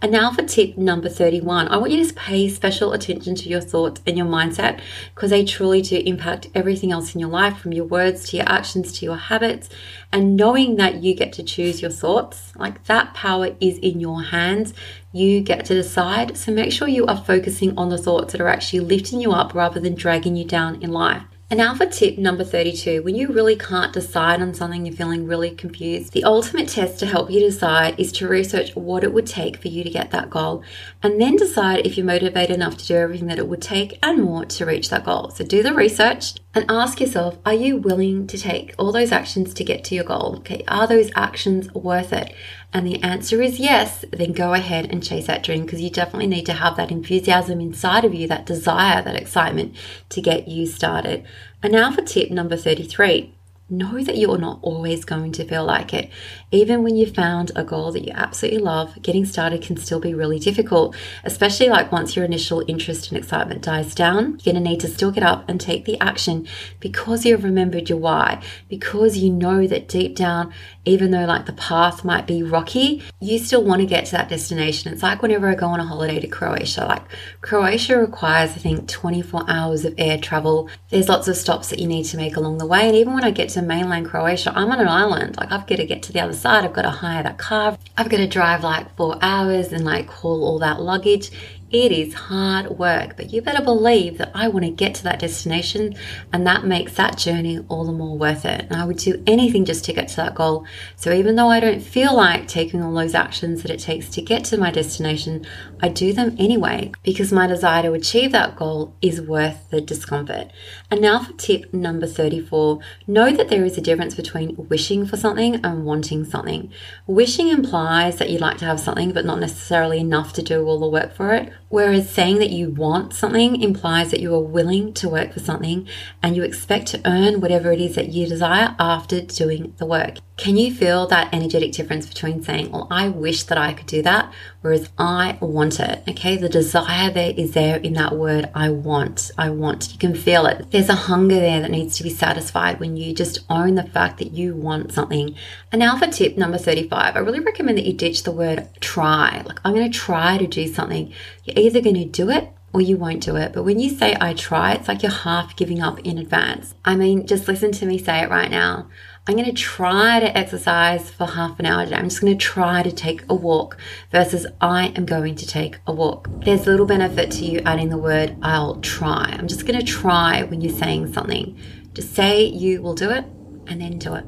And 0.02 0.12
now 0.12 0.32
for 0.32 0.44
tip 0.44 0.78
number 0.78 1.10
31. 1.10 1.70
I 1.70 1.78
want 1.78 1.92
you 1.92 2.06
to 2.06 2.14
pay 2.14 2.50
special 2.50 2.94
attention 2.94 3.36
to 3.36 3.50
your 3.50 3.62
thoughts 3.62 4.02
and 4.06 4.18
your 4.18 4.28
mindset 4.28 4.82
because 5.14 5.32
they 5.32 5.46
truly 5.46 5.82
do 5.82 5.98
impact 6.06 6.48
everything 6.54 6.92
else 6.92 7.16
in 7.16 7.22
your 7.22 7.30
life 7.30 7.58
from 7.58 7.72
your 7.72 7.86
words 7.86 8.30
to 8.30 8.38
your 8.38 8.48
actions 8.48 8.92
to 9.00 9.06
your 9.06 9.16
habits. 9.16 9.70
And 10.16 10.38
knowing 10.38 10.78
that 10.78 11.04
you 11.04 11.14
get 11.14 11.34
to 11.34 11.44
choose 11.44 11.82
your 11.82 11.92
thoughts, 11.92 12.54
like 12.56 12.86
that 12.86 13.14
power 13.14 13.54
is 13.60 13.78
in 13.80 14.00
your 14.00 14.24
hands. 14.24 14.74
You 15.12 15.42
get 15.42 15.66
to 15.66 15.74
decide. 15.74 16.38
So 16.38 16.54
make 16.54 16.72
sure 16.72 16.88
you 16.88 17.06
are 17.06 17.18
focusing 17.18 17.78
on 17.78 17.90
the 17.90 17.98
thoughts 17.98 18.32
that 18.32 18.40
are 18.40 18.48
actually 18.48 18.80
lifting 18.80 19.20
you 19.20 19.34
up 19.34 19.54
rather 19.54 19.82
than 19.82 19.94
dragging 19.94 20.38
you 20.38 20.46
down 20.46 20.82
in 20.82 20.94
life. 20.94 21.24
And 21.52 21.58
now 21.58 21.76
for 21.76 21.86
tip 21.86 22.18
number 22.18 22.46
32. 22.46 23.04
When 23.04 23.16
you 23.16 23.28
really 23.28 23.58
can't 23.58 23.92
decide 23.92 24.42
on 24.42 24.54
something, 24.54 24.86
you're 24.86 24.96
feeling 24.96 25.28
really 25.28 25.52
confused, 25.52 26.14
the 26.14 26.24
ultimate 26.24 26.70
test 26.70 26.98
to 27.00 27.06
help 27.06 27.30
you 27.30 27.42
decide 27.42 28.00
is 28.00 28.14
to 28.14 28.28
research 28.28 28.74
what 28.74 29.04
it 29.04 29.14
would 29.14 29.28
take 29.28 29.58
for 29.58 29.68
you 29.68 29.84
to 29.84 29.90
get 29.90 30.12
that 30.12 30.30
goal 30.30 30.64
and 31.04 31.20
then 31.22 31.36
decide 31.36 31.86
if 31.86 31.98
you're 31.98 32.06
motivated 32.06 32.56
enough 32.56 32.78
to 32.78 32.88
do 32.88 32.96
everything 32.96 33.28
that 33.28 33.38
it 33.38 33.48
would 33.48 33.62
take 33.62 34.00
and 34.02 34.24
more 34.24 34.46
to 34.46 34.66
reach 34.66 34.90
that 34.90 35.04
goal. 35.04 35.30
So 35.32 35.44
do 35.44 35.62
the 35.62 35.74
research 35.74 36.36
and 36.56 36.66
ask 36.69 37.02
yourself, 37.02 37.38
are 37.46 37.54
you 37.54 37.75
willing 37.75 38.28
to 38.28 38.38
take 38.38 38.74
all 38.78 38.94
those 38.94 39.12
actions 39.12 39.54
to 39.54 39.63
get 39.63 39.84
to 39.84 39.96
your 39.96 40.06
goal? 40.06 40.38
Okay, 40.38 40.63
are 40.69 40.88
those 40.88 41.12
actions 41.13 41.72
worth 41.74 42.13
it? 42.13 42.34
And 42.72 42.88
the 42.88 43.04
answer 43.04 43.42
is 43.42 43.60
yes, 43.60 44.06
then 44.12 44.31
go 44.31 44.54
ahead 44.54 44.86
and 44.90 45.04
chase 45.04 45.28
that 45.28 45.44
dream 45.44 45.66
because 45.66 45.81
you 45.81 45.90
definitely 45.90 46.28
need 46.28 46.46
to 46.46 46.54
have 46.54 46.78
that 46.78 46.92
enthusiasm 46.92 47.60
inside 47.60 48.06
of 48.06 48.13
you, 48.13 48.25
that 48.30 48.46
desire, 48.46 49.02
that 49.02 49.16
excitement 49.16 49.75
to 50.10 50.22
get 50.22 50.48
you 50.48 50.66
started. 50.66 51.25
And 51.62 51.74
now 51.74 51.92
for 51.92 52.02
tip 52.02 52.31
number 52.31 52.56
33 52.56 53.35
know 53.70 54.04
that 54.04 54.18
you're 54.18 54.38
not 54.38 54.60
always 54.62 55.06
going 55.06 55.32
to 55.32 55.44
feel 55.44 55.66
like 55.66 55.94
it. 55.94 56.10
Even 56.52 56.84
when 56.84 56.96
you've 56.96 57.16
found 57.16 57.52
a 57.56 57.64
goal 57.64 57.92
that 57.92 58.06
you 58.06 58.12
absolutely 58.14 58.60
love, 58.60 59.02
getting 59.02 59.26
started 59.26 59.64
can 59.64 59.76
still 59.76 60.00
be 60.00 60.14
really 60.14 60.38
difficult, 60.38 60.96
especially 61.24 61.70
like 61.70 61.92
once 61.92 62.16
your 62.16 62.26
initial 62.26 62.64
interest 62.68 63.10
and 63.10 63.18
excitement 63.18 63.64
dies 63.64 63.96
down. 63.96 64.40
You're 64.44 64.54
going 64.54 64.64
to 64.64 64.70
need 64.70 64.82
to 64.82 64.88
still 64.88 65.12
get 65.12 65.24
up 65.24 65.50
and 65.50 65.60
take 65.60 65.86
the 65.86 66.00
action 66.00 66.48
because 66.80 67.26
you've 67.26 67.44
remembered 67.44 67.90
your 67.90 67.98
why, 67.98 68.42
because 68.70 69.18
you 69.18 69.32
know 69.32 69.66
that 69.66 69.88
deep 69.88 70.16
down, 70.16 70.54
even 70.86 71.10
though 71.10 71.26
like 71.26 71.48
the 71.48 71.54
path 71.54 72.06
might 72.06 72.28
be 72.28 72.44
rocky, 72.44 73.02
you 73.20 73.40
still 73.40 73.64
want 73.64 73.82
to 73.82 73.88
get 73.88 74.06
to 74.06 74.12
that 74.12 74.30
destination. 74.30 74.94
It's 74.94 75.02
like 75.02 75.24
whenever 75.24 75.48
I 75.48 75.56
go 75.56 75.68
on 75.68 75.80
a 75.80 75.86
holiday 75.86 76.20
to 76.20 76.28
Croatia, 76.28 76.86
like 76.86 77.04
Croatia 77.42 77.98
requires, 77.98 78.52
I 78.52 78.60
think, 78.60 78.88
24 78.88 79.46
hours 79.48 79.86
of 79.86 79.96
air 79.98 80.20
travel. 80.20 80.70
There's 80.90 81.10
lots 81.10 81.28
of 81.28 81.36
stops 81.36 81.70
that 81.70 81.80
you 81.80 81.88
need 81.88 82.04
to 82.06 82.18
make 82.18 82.36
along 82.36 82.60
the 82.60 82.68
way. 82.68 82.88
And 82.88 82.96
even 82.96 83.16
when 83.16 83.24
I 83.24 83.32
get 83.32 83.55
to 83.56 83.62
mainland 83.62 84.06
Croatia, 84.06 84.54
I'm 84.56 84.72
on 84.72 84.80
an 84.80 84.88
island. 84.88 85.38
Like 85.38 85.52
I've 85.52 85.66
got 85.68 85.78
to 85.78 85.86
get 85.86 86.04
to 86.04 86.13
the 86.13 86.19
other 86.19 86.34
side. 86.34 86.63
I've 86.63 86.74
got 86.74 86.84
to 86.84 86.90
hire 86.90 87.24
that 87.24 87.38
car. 87.38 87.78
I've 87.98 88.10
got 88.10 88.18
to 88.18 88.28
drive 88.28 88.63
like 88.63 88.96
four 88.96 89.18
hours 89.22 89.74
and 89.74 89.84
like 89.84 90.07
haul 90.10 90.44
all 90.44 90.60
that 90.60 90.81
luggage. 90.81 91.31
It 91.72 91.92
is 91.92 92.14
hard 92.14 92.78
work, 92.78 93.18
but 93.18 93.34
you 93.34 93.42
better 93.42 93.64
believe 93.64 94.20
that 94.20 94.30
I 94.36 94.48
want 94.50 94.66
to 94.66 94.72
get 94.72 94.94
to 94.96 95.04
that 95.06 95.20
destination, 95.20 95.96
and 96.32 96.46
that 96.46 96.64
makes 96.64 96.94
that 96.94 97.18
journey 97.18 97.60
all 97.68 97.86
the 97.86 97.92
more 97.92 98.16
worth 98.16 98.46
it. 98.46 98.68
And 98.70 98.76
I 98.76 98.86
would 98.86 98.98
do 98.98 99.24
anything 99.26 99.66
just 99.66 99.84
to 99.86 99.94
get 99.94 100.08
to 100.10 100.16
that 100.18 100.36
goal. 100.36 100.68
So 100.96 101.12
even 101.12 101.36
though 101.36 101.50
I 101.50 101.60
don't 101.60 101.82
feel 101.82 102.16
like 102.16 102.48
taking 102.48 102.84
all 102.84 102.94
those 102.94 103.16
actions 103.16 103.64
that 103.64 103.72
it 103.72 103.80
takes 103.80 104.10
to 104.10 104.22
get 104.22 104.46
to 104.46 104.60
my 104.60 104.70
destination, 104.70 105.44
I 105.82 105.90
do 105.90 106.14
them 106.14 106.36
anyway 106.38 106.92
because 107.02 107.34
my 107.34 107.48
desire 107.48 107.82
to 107.82 107.94
achieve 107.94 108.32
that 108.32 108.56
goal 108.56 108.96
is 109.02 109.20
worth 109.20 109.70
the 109.72 109.82
discomfort. 109.82 110.52
And 110.92 111.02
now 111.02 111.24
for 111.24 111.34
tip 111.34 111.74
number 111.74 112.06
34 112.06 112.80
know 113.08 113.32
that 113.32 113.50
there 113.50 113.66
is 113.66 113.76
a 113.76 113.82
difference 113.82 114.14
between 114.14 114.56
wishing 114.70 115.08
for 115.08 115.18
something 115.18 115.56
and 115.66 115.84
wanting 115.84 116.26
something. 116.26 116.72
Wishing 117.08 117.48
implies 117.48 118.18
that 118.18 118.30
you'd 118.30 118.40
like 118.42 118.60
to 118.60 118.66
have 118.66 118.80
something, 118.80 119.12
but 119.12 119.26
not 119.26 119.40
necessarily 119.40 120.00
enough 120.00 120.32
to 120.34 120.44
do 120.44 120.64
all 120.64 120.80
the 120.80 120.88
work 120.88 121.14
for 121.14 121.34
it. 121.34 121.52
Whereas 121.70 122.10
saying 122.10 122.40
that 122.40 122.52
you 122.52 122.70
want 122.70 123.14
something 123.14 123.62
implies 123.62 124.12
that 124.12 124.20
you 124.20 124.34
are 124.36 124.40
willing 124.40 124.94
to 124.94 125.10
work 125.10 125.34
for 125.34 125.40
something 125.40 125.88
and 126.22 126.36
you 126.36 126.44
expect 126.44 126.88
to 126.88 127.02
earn 127.06 127.42
whatever 127.42 127.72
it 127.72 127.82
is 127.82 127.96
that 127.96 128.10
you 128.10 128.28
desire 128.28 128.76
after 128.80 129.22
doing 129.22 129.74
the 129.78 129.86
work. 129.86 130.18
Can 130.38 130.58
you 130.58 130.74
feel 130.74 131.08
that 131.08 131.34
energetic 131.34 131.72
difference 131.72 132.06
between 132.06 132.44
saying, 132.44 132.70
Well, 132.70 132.88
I 132.92 133.08
wish 133.08 133.44
that 133.44 133.58
I 133.58 133.72
could 133.72 133.88
do 133.88 134.02
that, 134.02 134.34
whereas 134.60 134.90
I 134.98 135.38
want 135.40 135.80
it? 135.80 136.04
Okay, 136.10 136.36
the 136.36 136.50
desire 136.50 137.10
there 137.10 137.34
is 137.38 137.54
there 137.54 137.78
in 137.78 137.94
that 137.94 138.18
word, 138.18 138.50
I 138.54 138.70
want. 138.70 139.32
I 139.38 139.50
want. 139.50 139.94
You 139.94 139.98
can 139.98 140.14
feel 140.14 140.46
it. 140.46 140.72
There's 140.72 140.90
a 140.90 140.96
hunger 140.96 141.36
there 141.36 141.62
that 141.62 141.72
needs 141.72 141.96
to 141.98 142.04
be 142.04 142.10
satisfied 142.10 142.82
when 142.82 142.98
you 142.98 143.14
just 143.14 143.46
own 143.50 143.76
the 143.76 143.84
fact 143.84 144.18
that 144.18 144.34
you 144.34 144.56
want 144.56 144.92
something. 144.92 145.36
And 145.72 145.80
now 145.80 145.98
for 145.98 146.08
tip 146.08 146.38
number 146.38 146.58
35, 146.58 147.16
I 147.16 147.20
really 147.20 147.40
recommend 147.40 147.78
that 147.78 147.86
you 147.86 147.94
ditch 147.94 148.24
the 148.24 148.31
word 148.31 148.68
try. 148.81 149.42
Like, 149.46 149.62
I'm 149.64 149.74
going 149.74 149.90
to 149.90 149.98
try 149.98 150.38
to 150.38 150.48
do 150.48 150.68
something. 150.68 151.14
You're 151.46 151.58
either 151.66 151.80
going 151.80 151.96
to 151.96 152.06
do 152.06 152.30
it 152.30 152.50
or 152.76 152.81
you 152.81 152.98
won't 152.98 153.24
do 153.24 153.38
it. 153.38 153.54
But 153.54 153.64
when 153.64 153.80
you 153.80 153.90
say 153.90 154.18
I 154.20 154.34
try, 154.34 154.74
it's 154.74 154.90
like 154.90 155.02
you're 155.02 155.10
half 155.10 155.56
giving 155.56 155.81
up 155.81 155.98
in 156.00 156.18
advance. 156.18 156.76
I 156.84 156.98
mean, 156.98 157.26
just 157.26 157.48
listen 157.48 157.72
to 157.72 157.86
me 157.86 157.98
say 157.98 158.20
it 158.20 158.30
right 158.30 158.52
now. 158.52 158.90
I'm 159.27 159.33
going 159.33 159.48
to 159.48 159.54
try 159.54 160.19
to 160.19 160.38
exercise 160.38 161.10
for 161.10 161.25
half 161.25 161.60
an 161.60 161.66
hour 161.66 161.83
today. 161.83 161.95
I'm 161.95 162.10
just 162.10 162.22
going 162.22 162.38
to 162.38 162.39
try 162.39 162.83
to 162.83 162.92
take 162.92 163.24
a 163.27 163.33
walk 163.33 163.75
versus 164.12 164.45
I 164.62 164.94
am 164.95 165.07
going 165.07 165.33
to 165.38 165.48
take 165.48 165.80
a 165.88 165.92
walk. 165.92 166.30
There's 166.44 166.68
little 166.68 166.86
benefit 166.86 167.31
to 167.31 167.45
you 167.45 167.60
adding 167.66 167.89
the 167.89 167.98
word 167.98 168.38
I'll 168.44 168.80
try. 168.81 169.36
I'm 169.36 169.48
just 169.48 169.66
going 169.66 169.80
to 169.80 169.86
try 169.86 170.44
when 170.44 170.62
you're 170.62 170.77
saying 170.77 171.12
something. 171.12 171.57
Just 171.94 172.13
say 172.13 172.44
you 172.44 172.83
will 172.83 172.94
do 172.94 173.10
it 173.10 173.25
and 173.66 173.81
then 173.81 173.98
do 173.98 174.13
it. 174.13 174.25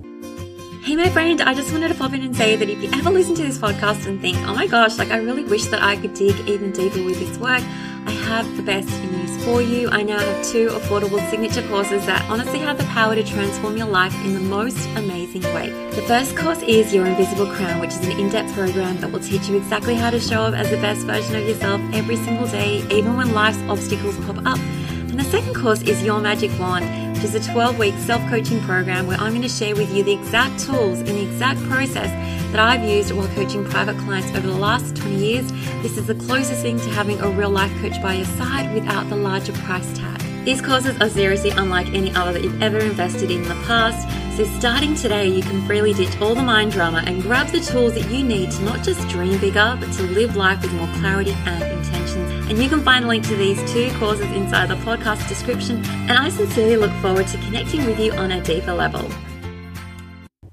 Hey, 0.84 0.96
my 0.96 1.10
friend, 1.10 1.42
I 1.42 1.54
just 1.54 1.72
wanted 1.72 1.90
to 1.90 1.94
pop 1.94 2.14
in 2.14 2.24
and 2.24 2.36
say 2.36 2.56
that 2.56 2.68
if 2.68 2.82
you 2.82 2.90
ever 2.94 3.12
listen 3.12 3.36
to 3.36 3.44
this 3.44 3.60
podcast 3.60 4.08
and 4.08 4.20
think, 4.20 4.38
oh 4.48 4.56
my 4.56 4.66
gosh, 4.66 4.98
like 4.98 5.12
I 5.12 5.18
really 5.18 5.44
wish 5.44 5.66
that 5.66 5.84
I 5.84 5.98
could 5.98 6.16
dig 6.16 6.40
even 6.50 6.72
deeper 6.72 7.04
with 7.04 7.20
this 7.20 7.38
work, 7.38 7.62
I 8.08 8.12
have 8.12 8.56
the 8.56 8.64
best 8.64 8.88
news 9.04 9.44
for 9.44 9.62
you. 9.62 9.90
I 9.90 10.02
now 10.02 10.18
have 10.18 10.46
two 10.46 10.70
affordable 10.70 11.20
signature 11.30 11.62
courses 11.68 12.06
that 12.06 12.22
honestly 12.30 12.60
have 12.60 12.78
the 12.78 12.86
power 12.86 13.16
to 13.16 13.24
transform 13.24 13.76
your 13.76 13.88
life 13.88 14.16
in 14.24 14.34
the 14.34 14.40
most 14.40 14.78
amazing 14.96 15.44
way. 15.54 15.72
The 15.90 16.04
first 16.04 16.38
course 16.38 16.62
is 16.62 16.94
Your 16.94 17.06
Invisible 17.06 17.48
Crown, 17.48 17.82
which 17.82 17.90
is 17.90 18.06
an 18.06 18.18
in 18.18 18.30
depth 18.30 18.54
program 18.54 18.96
that 19.02 19.12
will 19.12 19.20
teach 19.20 19.50
you 19.50 19.58
exactly 19.58 19.94
how 19.94 20.10
to 20.10 20.22
show 20.22 20.44
up 20.44 20.54
as 20.54 20.70
the 20.70 20.78
best 20.78 21.02
version 21.02 21.36
of 21.36 21.46
yourself 21.46 21.82
every 21.92 22.16
single 22.16 22.48
day, 22.48 22.78
even 22.92 23.18
when 23.18 23.34
life's 23.34 23.62
obstacles 23.64 24.18
pop 24.20 24.38
up. 24.46 24.58
And 24.58 25.20
the 25.20 25.26
second 25.26 25.54
course 25.54 25.82
is 25.82 26.02
Your 26.02 26.22
Magic 26.22 26.58
Wand 26.58 26.86
which 27.18 27.26
is 27.26 27.48
a 27.48 27.52
12 27.52 27.80
week 27.80 27.96
self 27.98 28.22
coaching 28.30 28.62
program 28.62 29.08
where 29.08 29.18
I'm 29.18 29.32
going 29.32 29.42
to 29.42 29.50
share 29.50 29.76
with 29.76 29.92
you 29.92 30.04
the 30.04 30.14
exact 30.14 30.60
tools 30.60 31.00
and 31.00 31.08
the 31.08 31.24
exact 31.24 31.60
process 31.64 32.12
that 32.52 32.60
I've 32.60 32.88
used 32.88 33.12
while 33.12 33.28
coaching 33.30 33.66
private 33.66 33.98
clients 33.98 34.30
over 34.38 34.46
the 34.46 34.58
last 34.58 34.96
20 34.96 35.16
years. 35.16 35.52
This 35.82 35.98
is 35.98 36.06
the 36.06 36.14
closest 36.14 36.62
thing 36.62 36.78
to 36.78 36.90
having 36.92 37.20
a 37.20 37.30
real 37.30 37.50
life 37.50 37.76
coach 37.82 38.00
by 38.04 38.14
your 38.14 38.26
side 38.26 38.72
without 38.72 39.10
the 39.10 39.16
larger 39.16 39.52
price 39.54 39.98
tag. 39.98 40.22
These 40.46 40.62
courses 40.62 40.96
are 41.02 41.10
seriously 41.10 41.50
unlike 41.50 41.88
any 41.88 42.14
other 42.14 42.34
that 42.34 42.44
you've 42.44 42.62
ever 42.62 42.78
invested 42.78 43.32
in 43.32 43.42
in 43.42 43.48
the 43.48 43.56
past. 43.66 44.08
So, 44.38 44.46
starting 44.60 44.94
today, 44.94 45.28
you 45.28 45.42
can 45.42 45.66
freely 45.66 45.94
ditch 45.94 46.22
all 46.22 46.36
the 46.36 46.44
mind 46.44 46.72
drama 46.72 47.04
and 47.08 47.24
grab 47.24 47.48
the 47.48 47.62
tools 47.62 47.96
that 47.96 48.12
you 48.12 48.24
need 48.24 48.52
to 48.52 48.62
not 48.62 48.84
just 48.84 49.08
dream 49.10 49.40
bigger, 49.40 49.76
but 49.80 49.92
to 49.94 50.04
live 50.04 50.36
life 50.36 50.62
with 50.62 50.72
more 50.74 50.88
clarity 51.00 51.32
and 51.32 51.64
intentions. 51.64 52.07
And 52.50 52.58
you 52.58 52.70
can 52.70 52.82
find 52.82 53.06
a 53.06 53.08
link 53.08 53.26
to 53.28 53.36
these 53.36 53.60
two 53.72 53.92
courses 54.00 54.26
inside 54.32 54.70
the 54.70 54.76
podcast 54.76 55.28
description. 55.28 55.84
And 55.86 56.14
I 56.14 56.30
sincerely 56.30 56.78
look 56.78 56.94
forward 57.02 57.28
to 57.28 57.38
connecting 57.40 57.86
with 57.86 58.00
you 58.00 58.14
on 58.14 58.32
a 58.32 58.42
deeper 58.42 58.74
level. 58.74 59.10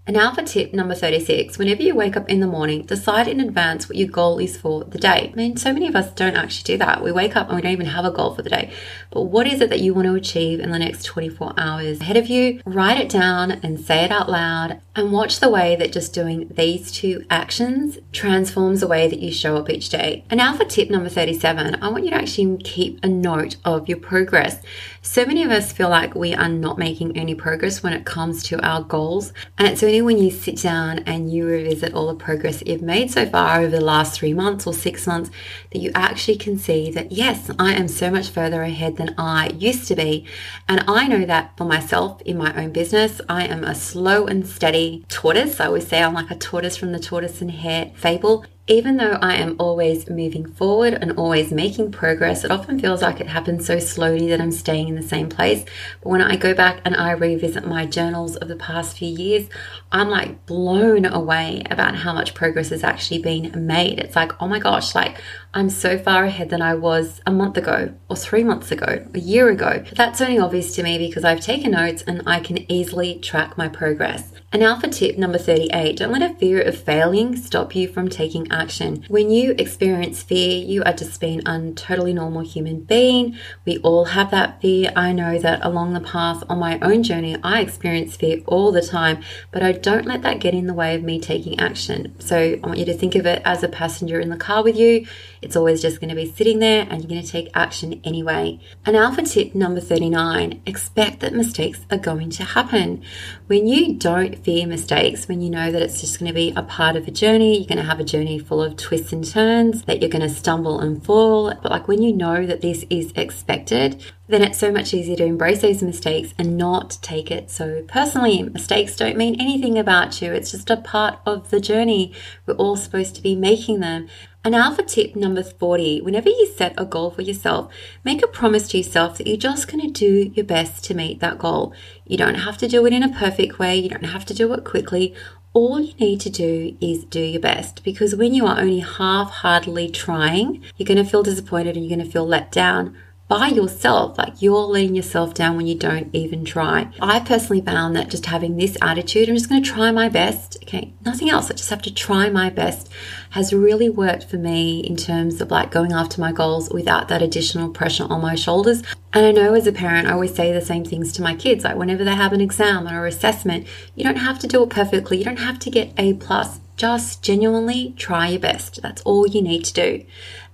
And 0.07 0.17
now 0.17 0.35
for 0.35 0.43
tip 0.43 0.75
number 0.75 0.95
36. 0.95 1.57
Whenever 1.57 1.83
you 1.83 1.95
wake 1.95 2.15
up 2.15 2.29
in 2.29 2.41
the 2.41 2.47
morning, 2.47 2.83
decide 2.83 3.27
in 3.27 3.41
advance 3.41 3.89
what 3.89 3.97
your 3.97 4.09
goal 4.09 4.39
is 4.39 4.55
for 4.55 4.85
the 4.85 4.99
day. 4.99 5.31
I 5.33 5.35
mean, 5.35 5.57
so 5.57 5.73
many 5.73 5.89
of 5.89 5.97
us 5.97 6.13
don't 6.13 6.37
actually 6.37 6.75
do 6.75 6.79
that. 6.79 7.03
We 7.03 7.11
wake 7.11 7.37
up 7.37 7.49
and 7.49 7.57
we 7.57 7.63
don't 7.63 7.73
even 7.73 7.87
have 7.87 8.05
a 8.05 8.11
goal 8.11 8.35
for 8.35 8.43
the 8.43 8.51
day. 8.51 8.71
But 9.11 9.23
what 9.23 9.47
is 9.47 9.63
it 9.63 9.71
that 9.71 9.81
you 9.81 9.95
want 9.95 10.07
to 10.07 10.15
achieve 10.15 10.61
in 10.61 10.73
the 10.73 10.79
next 10.79 11.05
24 11.05 11.55
hours 11.57 12.03
ahead 12.03 12.19
of 12.19 12.27
you? 12.27 12.61
Write 12.67 13.01
it 13.01 13.09
down 13.09 13.51
and 13.51 13.81
say 13.81 14.05
it 14.05 14.11
out 14.11 14.29
loud 14.29 14.79
and 14.95 15.11
watch 15.11 15.41
the 15.41 15.49
way 15.49 15.75
that 15.77 15.93
just 15.93 16.13
doing 16.13 16.49
these 16.55 16.93
two 16.93 17.25
actions 17.31 17.97
transforms 18.13 18.81
the 18.81 18.87
way 18.87 19.09
that 19.09 19.21
you 19.21 19.33
show 19.33 19.57
up 19.57 19.71
each 19.71 19.89
day. 19.89 20.23
And 20.29 20.37
now 20.37 20.55
for 20.55 20.67
tip 20.67 20.91
number 20.91 21.09
37. 21.09 21.77
I 21.83 21.89
want 21.89 22.05
you 22.05 22.11
to 22.11 22.17
actually 22.17 22.59
keep 22.59 23.03
a 23.03 23.09
note 23.09 23.57
of 23.65 23.89
your 23.89 23.99
progress. 23.99 24.61
So 25.07 25.27
many 25.27 25.43
of 25.43 25.51
us 25.51 25.71
feel 25.71 25.91
like 25.91 26.15
we 26.15 26.35
are 26.35 26.49
not 26.49 26.79
making 26.79 27.15
any 27.15 27.35
progress 27.35 27.83
when 27.83 27.93
it 27.93 28.07
comes 28.07 28.43
to 28.45 28.59
our 28.67 28.83
goals. 28.83 29.35
And 29.59 29.69
it's 29.69 29.83
only 29.83 30.01
when 30.01 30.17
you 30.17 30.31
sit 30.31 30.63
down 30.63 31.01
and 31.01 31.31
you 31.31 31.47
revisit 31.47 31.93
all 31.93 32.07
the 32.07 32.15
progress 32.15 32.63
you've 32.65 32.81
made 32.81 33.11
so 33.11 33.27
far 33.27 33.61
over 33.61 33.69
the 33.69 33.85
last 33.85 34.19
three 34.19 34.33
months 34.33 34.67
or 34.67 34.73
six 34.73 35.07
months 35.07 35.31
that 35.73 35.81
you 35.81 35.91
actually 35.95 36.39
can 36.39 36.59
see 36.59 36.91
that, 36.93 37.13
yes, 37.13 37.51
I 37.59 37.75
am 37.75 37.87
so 37.87 38.11
much 38.11 38.31
further 38.31 38.63
ahead 38.63 38.97
than 38.97 39.15
I 39.19 39.51
used 39.51 39.87
to 39.89 39.95
be. 39.95 40.27
And 40.71 40.83
I 40.89 41.07
know 41.07 41.27
that 41.27 41.55
for 41.59 41.65
myself 41.65 42.23
in 42.23 42.39
my 42.39 42.57
own 42.57 42.73
business, 42.73 43.21
I 43.29 43.45
am 43.45 43.63
a 43.63 43.75
slow 43.75 44.27
and 44.27 44.47
steady 44.47 45.05
tortoise. 45.09 45.61
I 45.61 45.67
always 45.67 45.87
say 45.87 46.03
I'm 46.03 46.15
like 46.15 46.31
a 46.31 46.37
tortoise 46.37 46.79
from 46.79 46.93
the 46.93 46.99
tortoise 46.99 47.43
and 47.43 47.51
hare 47.51 47.93
fable 47.95 48.47
Even 48.67 48.97
though 48.97 49.19
I 49.21 49.35
am 49.35 49.57
always 49.59 50.09
moving 50.09 50.47
forward 50.47 50.95
and 50.95 51.19
always 51.19 51.53
making 51.53 51.93
progress, 51.93 52.45
it 52.45 52.51
often 52.51 52.81
feels 52.81 53.03
like 53.03 53.21
it 53.21 53.27
happens 53.27 53.67
so 53.67 53.79
slowly 53.79 54.29
that 54.29 54.41
I'm 54.41 54.51
staying 54.51 54.89
in 54.89 54.95
the 54.95 55.03
same 55.03 55.29
place. 55.29 55.67
But 56.03 56.09
when 56.09 56.23
I 56.23 56.37
go 56.37 56.55
back 56.55 56.81
and 56.87 56.97
I 56.97 57.11
revisit 57.11 57.67
my 57.67 57.85
journals 57.85 58.37
of 58.37 58.49
the 58.49 58.57
past 58.57 58.97
few 58.97 59.11
years, 59.11 59.51
I'm 59.93 60.09
like 60.09 60.47
blown 60.47 61.05
away 61.05 61.63
about 61.71 61.95
how 61.95 62.15
much 62.15 62.33
progress 62.33 62.71
has 62.71 62.83
actually 62.83 63.21
been 63.21 63.67
made. 63.67 63.99
It's 63.99 64.17
like, 64.17 64.33
oh 64.41 64.49
my 64.49 64.61
gosh, 64.61 64.95
like 64.95 65.21
I'm 65.53 65.69
so 65.69 65.99
far 65.99 66.25
ahead 66.25 66.49
than 66.49 66.63
I 66.63 66.75
was 66.75 67.21
a 67.27 67.31
month 67.31 67.59
ago, 67.59 67.93
or 68.09 68.17
three 68.17 68.45
months 68.45 68.73
ago, 68.73 69.07
a 69.13 69.19
year 69.19 69.51
ago. 69.51 69.85
That's 69.95 70.23
only 70.23 70.39
obvious 70.39 70.75
to 70.77 70.83
me 70.83 70.97
because 70.97 71.23
I've 71.23 71.41
taken 71.41 71.73
notes 71.73 72.03
and 72.07 72.23
I 72.25 72.41
can 72.41 72.71
easily 72.73 73.19
track 73.19 73.59
my 73.59 73.69
progress. 73.69 74.33
And 74.55 74.63
alpha 74.63 74.89
tip 74.89 75.19
number 75.19 75.37
38 75.37 75.97
don't 75.97 76.13
let 76.13 76.23
a 76.23 76.35
fear 76.37 76.61
of 76.61 76.79
failing 76.79 77.35
stop 77.37 77.75
you 77.75 77.89
from 77.89 78.09
taking 78.09 78.51
action. 78.55 79.05
When 79.09 79.31
you 79.31 79.55
experience 79.59 80.23
fear, 80.23 80.65
you 80.65 80.83
are 80.85 80.93
just 80.93 81.21
being 81.21 81.47
a 81.47 81.73
totally 81.73 82.13
normal 82.13 82.43
human 82.43 82.81
being. 82.81 83.37
We 83.65 83.79
all 83.79 84.07
have 84.07 84.31
that 84.31 84.61
fear. 84.61 84.93
I 84.97 85.13
know 85.13 85.39
that 85.39 85.65
along 85.65 85.93
the 85.93 86.01
path 86.01 86.43
on 86.49 86.59
my 86.59 86.79
own 86.81 87.03
journey, 87.03 87.37
I 87.43 87.61
experience 87.61 88.17
fear 88.17 88.41
all 88.47 88.73
the 88.73 88.83
time, 88.83 89.23
but 89.51 89.63
I 89.63 89.73
don't 89.73 90.07
let 90.07 90.23
that 90.23 90.41
get 90.41 90.55
in 90.55 90.67
the 90.67 90.75
way 90.75 90.95
of 90.95 91.03
me 91.03 91.21
taking 91.21 91.59
action. 91.59 92.15
So 92.21 92.37
I 92.37 92.61
want 92.63 92.79
you 92.79 92.85
to 92.87 92.95
think 92.95 93.15
of 93.15 93.27
it 93.27 93.43
as 93.45 93.63
a 93.63 93.69
passenger 93.69 94.21
in 94.21 94.31
the 94.31 94.37
car 94.37 94.63
with 94.63 94.77
you. 94.77 95.07
It's 95.43 95.57
always 95.57 95.83
just 95.83 96.01
going 96.01 96.09
to 96.09 96.17
be 96.17 96.31
sitting 96.31 96.59
there 96.59 96.87
and 96.89 97.03
you're 97.03 97.09
going 97.09 97.23
to 97.23 97.31
take 97.31 97.51
action 97.55 98.01
anyway. 98.05 98.61
And 98.87 98.97
alpha 98.97 99.23
tip 99.23 99.55
number 99.55 99.81
39 99.81 100.63
expect 100.65 101.21
that 101.21 101.35
mistakes 101.35 101.81
are 101.91 101.99
going 101.99 102.31
to 102.31 102.45
happen. 102.45 103.03
When 103.47 103.67
you 103.67 103.95
don't 103.95 104.43
fear 104.43 104.67
mistakes, 104.67 105.29
when 105.29 105.43
you 105.43 105.51
know 105.51 105.71
that 105.71 105.83
it's 105.83 106.01
just 106.01 106.19
going 106.19 106.29
to 106.29 106.35
be 106.35 106.53
a 106.57 106.63
part 106.63 106.97
of 106.97 107.07
a 107.07 107.11
journey, 107.11 107.59
you're 107.59 107.69
going 107.69 107.79
to 107.79 107.85
have 107.85 108.01
a 108.01 108.05
journey 108.05 108.39
full 108.47 108.63
of 108.63 108.77
twists 108.77 109.13
and 109.13 109.27
turns, 109.27 109.83
that 109.85 110.01
you're 110.01 110.11
going 110.11 110.29
to 110.29 110.35
stumble 110.35 110.81
and 110.81 111.05
fall. 111.05 111.55
But 111.63 111.71
like 111.71 111.89
when 111.89 112.03
you 112.03 112.13
know 112.13 112.47
that 112.47 112.61
this 112.61 112.85
is 112.91 113.13
expected, 113.17 114.03
then 114.29 114.43
it's 114.43 114.59
so 114.59 114.73
much 114.73 114.95
easier 114.95 115.17
to 115.17 115.25
embrace 115.25 115.63
those 115.63 115.83
mistakes 115.83 116.35
and 116.39 116.57
not 116.57 116.99
take 117.03 117.31
it 117.31 117.51
so 117.51 117.83
personally. 117.89 118.43
Mistakes 118.43 118.97
don't 118.97 119.17
mean 119.17 119.41
anything 119.41 119.79
about 119.79 120.21
you, 120.23 120.33
it's 120.33 120.51
just 120.51 120.71
a 120.71 120.77
part 120.77 121.19
of 121.27 121.51
the 121.51 121.61
journey. 121.61 122.13
We're 122.47 122.55
all 122.55 122.77
supposed 122.77 123.15
to 123.17 123.23
be 123.23 123.35
making 123.37 123.81
them. 123.81 124.09
And 124.45 124.53
now 124.53 124.75
for 124.75 124.83
tip 124.83 125.17
number 125.17 125.43
40 125.43 126.03
whenever 126.03 126.29
you 126.29 126.47
set 126.55 126.75
a 126.77 126.85
goal 126.85 127.11
for 127.11 127.23
yourself, 127.23 127.73
make 128.05 128.23
a 128.23 128.27
promise 128.27 128.69
to 128.69 128.77
yourself 128.77 129.17
that 129.17 129.27
you're 129.27 129.39
just 129.39 129.73
going 129.73 129.81
to 129.81 129.91
do 129.91 130.31
your 130.35 130.45
best 130.45 130.85
to 130.85 130.95
meet 130.95 131.21
that 131.21 131.39
goal. 131.39 131.73
You 132.07 132.19
don't 132.19 132.35
have 132.35 132.59
to 132.59 132.69
do 132.69 132.85
it 132.85 132.93
in 132.93 133.03
a 133.03 133.09
perfect 133.09 133.59
way, 133.59 133.77
you 133.77 133.89
don't 133.89 134.05
have 134.05 134.27
to 134.27 134.35
do 134.35 134.53
it 134.53 134.63
quickly. 134.63 135.15
All 135.55 135.81
you 135.81 135.95
need 135.95 136.21
to 136.21 136.31
do 136.31 136.77
is 136.79 137.05
do 137.05 137.21
your 137.21 137.41
best 137.41 137.83
because 137.85 138.15
when 138.15 138.35
you 138.35 138.45
are 138.45 138.61
only 138.61 138.81
half 138.81 139.31
heartedly 139.31 139.89
trying, 139.89 140.63
you're 140.77 140.87
going 140.87 141.03
to 141.03 141.11
feel 141.11 141.23
disappointed 141.23 141.77
and 141.77 141.87
you're 141.87 141.97
going 141.97 142.07
to 142.07 142.13
feel 142.13 142.27
let 142.27 142.53
down 142.53 142.95
by 143.29 143.49
yourself. 143.49 144.19
Like 144.19 144.41
you're 144.43 144.57
letting 144.57 144.95
yourself 144.95 145.35
down 145.35 145.57
when 145.57 145.67
you 145.67 145.75
don't 145.75 146.15
even 146.15 146.45
try. 146.45 146.91
I 147.01 147.21
personally 147.21 147.63
found 147.63 147.97
that 147.97 148.09
just 148.09 148.27
having 148.27 148.57
this 148.57 148.77
attitude, 148.83 149.29
I'm 149.29 149.37
just 149.37 149.49
going 149.49 149.63
to 149.63 149.69
try 149.69 149.91
my 149.91 150.09
best. 150.09 150.59
Okay, 150.63 150.93
nothing 151.05 151.31
else. 151.31 151.51
I 151.51 151.55
just 151.55 151.71
have 151.71 151.83
to 151.83 151.95
try 151.95 152.29
my 152.29 152.51
best 152.51 152.91
has 153.31 153.53
really 153.53 153.91
worked 153.91 154.25
for 154.25 154.37
me 154.37 154.81
in 154.81 154.97
terms 154.97 155.41
of 155.41 155.51
like 155.51 155.71
going 155.71 155.93
after 155.93 156.21
my 156.21 156.33
goals 156.33 156.71
without 156.71 157.09
that 157.09 157.23
additional 157.23 157.69
pressure 157.69 158.07
on 158.09 158.21
my 158.21 158.35
shoulders. 158.35 158.83
And 159.13 159.27
I 159.27 159.33
know 159.33 159.55
as 159.55 159.67
a 159.67 159.73
parent, 159.73 160.07
I 160.07 160.13
always 160.13 160.35
say 160.35 160.53
the 160.53 160.61
same 160.61 160.85
things 160.85 161.13
to 161.15 161.23
my 161.23 161.35
kids. 161.35 161.65
Like 161.65 161.77
whenever 161.77 162.05
they 162.05 162.15
have 162.15 162.33
an 162.33 162.41
exam 162.41 162.87
or 162.87 163.07
assessment, 163.07 163.67
you 163.95 164.05
don't 164.05 164.17
have 164.17 164.39
to 164.41 164.47
do 164.47 164.63
it 164.63 164.71
perfectly. 164.71 165.19
You 165.19 165.25
don't 165.25 165.39
have 165.39 165.59
to 165.61 165.71
get 165.71 165.93
A 165.99 166.15
plus. 166.15 166.61
Just 166.77 167.23
genuinely 167.23 167.95
try 167.97 168.29
your 168.29 168.41
best. 168.41 168.83
That's 168.83 169.03
all 169.03 169.27
you 169.27 169.43
need 169.43 169.65
to 169.65 169.73
do. 169.73 170.05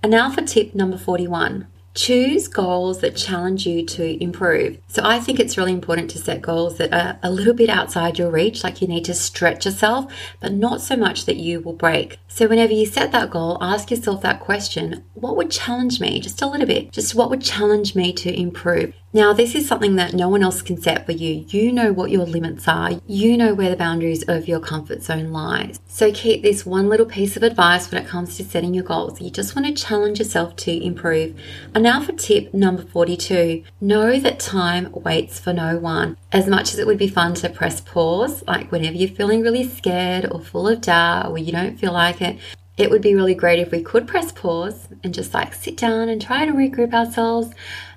And 0.03 0.11
now 0.11 0.31
for 0.31 0.41
tip 0.41 0.75
number 0.75 0.97
41. 0.97 1.67
Choose 1.93 2.47
goals 2.47 3.01
that 3.01 3.17
challenge 3.17 3.65
you 3.65 3.85
to 3.85 4.23
improve. 4.23 4.77
So, 4.87 5.01
I 5.03 5.19
think 5.19 5.39
it's 5.39 5.57
really 5.57 5.73
important 5.73 6.09
to 6.11 6.19
set 6.19 6.41
goals 6.41 6.77
that 6.77 6.93
are 6.93 7.19
a 7.21 7.29
little 7.29 7.53
bit 7.53 7.69
outside 7.69 8.17
your 8.17 8.31
reach, 8.31 8.63
like 8.63 8.81
you 8.81 8.87
need 8.87 9.05
to 9.05 9.13
stretch 9.13 9.65
yourself, 9.65 10.11
but 10.39 10.53
not 10.53 10.81
so 10.81 10.95
much 10.95 11.25
that 11.25 11.35
you 11.35 11.59
will 11.59 11.73
break. 11.73 12.17
So, 12.29 12.47
whenever 12.47 12.71
you 12.71 12.85
set 12.85 13.11
that 13.11 13.29
goal, 13.29 13.57
ask 13.59 13.91
yourself 13.91 14.21
that 14.21 14.39
question 14.39 15.03
what 15.15 15.35
would 15.35 15.51
challenge 15.51 15.99
me 15.99 16.19
just 16.19 16.41
a 16.41 16.47
little 16.47 16.65
bit? 16.65 16.91
Just 16.91 17.13
what 17.13 17.29
would 17.29 17.41
challenge 17.41 17.93
me 17.93 18.13
to 18.13 18.33
improve? 18.33 18.93
Now, 19.13 19.33
this 19.33 19.55
is 19.55 19.67
something 19.67 19.97
that 19.97 20.13
no 20.13 20.29
one 20.29 20.41
else 20.41 20.61
can 20.61 20.81
set 20.81 21.05
for 21.05 21.11
you. 21.11 21.43
You 21.49 21.73
know 21.73 21.91
what 21.91 22.11
your 22.11 22.25
limits 22.25 22.65
are, 22.69 22.91
you 23.05 23.35
know 23.35 23.53
where 23.53 23.69
the 23.69 23.75
boundaries 23.75 24.23
of 24.23 24.47
your 24.47 24.61
comfort 24.61 25.03
zone 25.03 25.33
lies. 25.33 25.81
So, 25.85 26.13
keep 26.13 26.41
this 26.41 26.65
one 26.65 26.87
little 26.87 27.05
piece 27.05 27.35
of 27.35 27.43
advice 27.43 27.91
when 27.91 28.01
it 28.01 28.07
comes 28.07 28.37
to 28.37 28.45
setting 28.45 28.73
your 28.73 28.85
goals. 28.85 29.19
You 29.19 29.29
just 29.29 29.53
want 29.53 29.67
to 29.67 29.73
challenge 29.73 30.19
yourself 30.19 30.55
to 30.57 30.71
improve. 30.71 31.37
And 31.75 31.83
now 31.83 32.01
for 32.01 32.13
tip 32.13 32.53
number 32.53 32.83
42 32.83 33.65
know 33.81 34.17
that 34.17 34.39
time 34.39 34.89
waits 34.93 35.41
for 35.41 35.51
no 35.51 35.77
one. 35.77 36.15
As 36.31 36.47
much 36.47 36.71
as 36.71 36.79
it 36.79 36.87
would 36.87 36.97
be 36.97 37.09
fun 37.09 37.33
to 37.35 37.49
press 37.49 37.81
pause, 37.81 38.45
like 38.47 38.71
whenever 38.71 38.95
you're 38.95 39.09
feeling 39.09 39.41
really 39.41 39.67
scared 39.67 40.31
or 40.31 40.39
full 40.39 40.69
of 40.69 40.79
doubt 40.79 41.29
or 41.29 41.37
you 41.37 41.51
don't 41.51 41.77
feel 41.77 41.91
like 41.91 42.21
it, 42.21 42.39
it 42.77 42.89
would 42.89 43.01
be 43.01 43.13
really 43.13 43.35
great 43.35 43.59
if 43.59 43.71
we 43.71 43.83
could 43.83 44.07
press 44.07 44.31
pause 44.31 44.87
and 45.03 45.13
just 45.13 45.33
like 45.33 45.53
sit 45.53 45.75
down 45.75 46.07
and 46.07 46.21
try 46.21 46.45
to 46.45 46.53
regroup 46.53 46.93
ourselves 46.93 47.53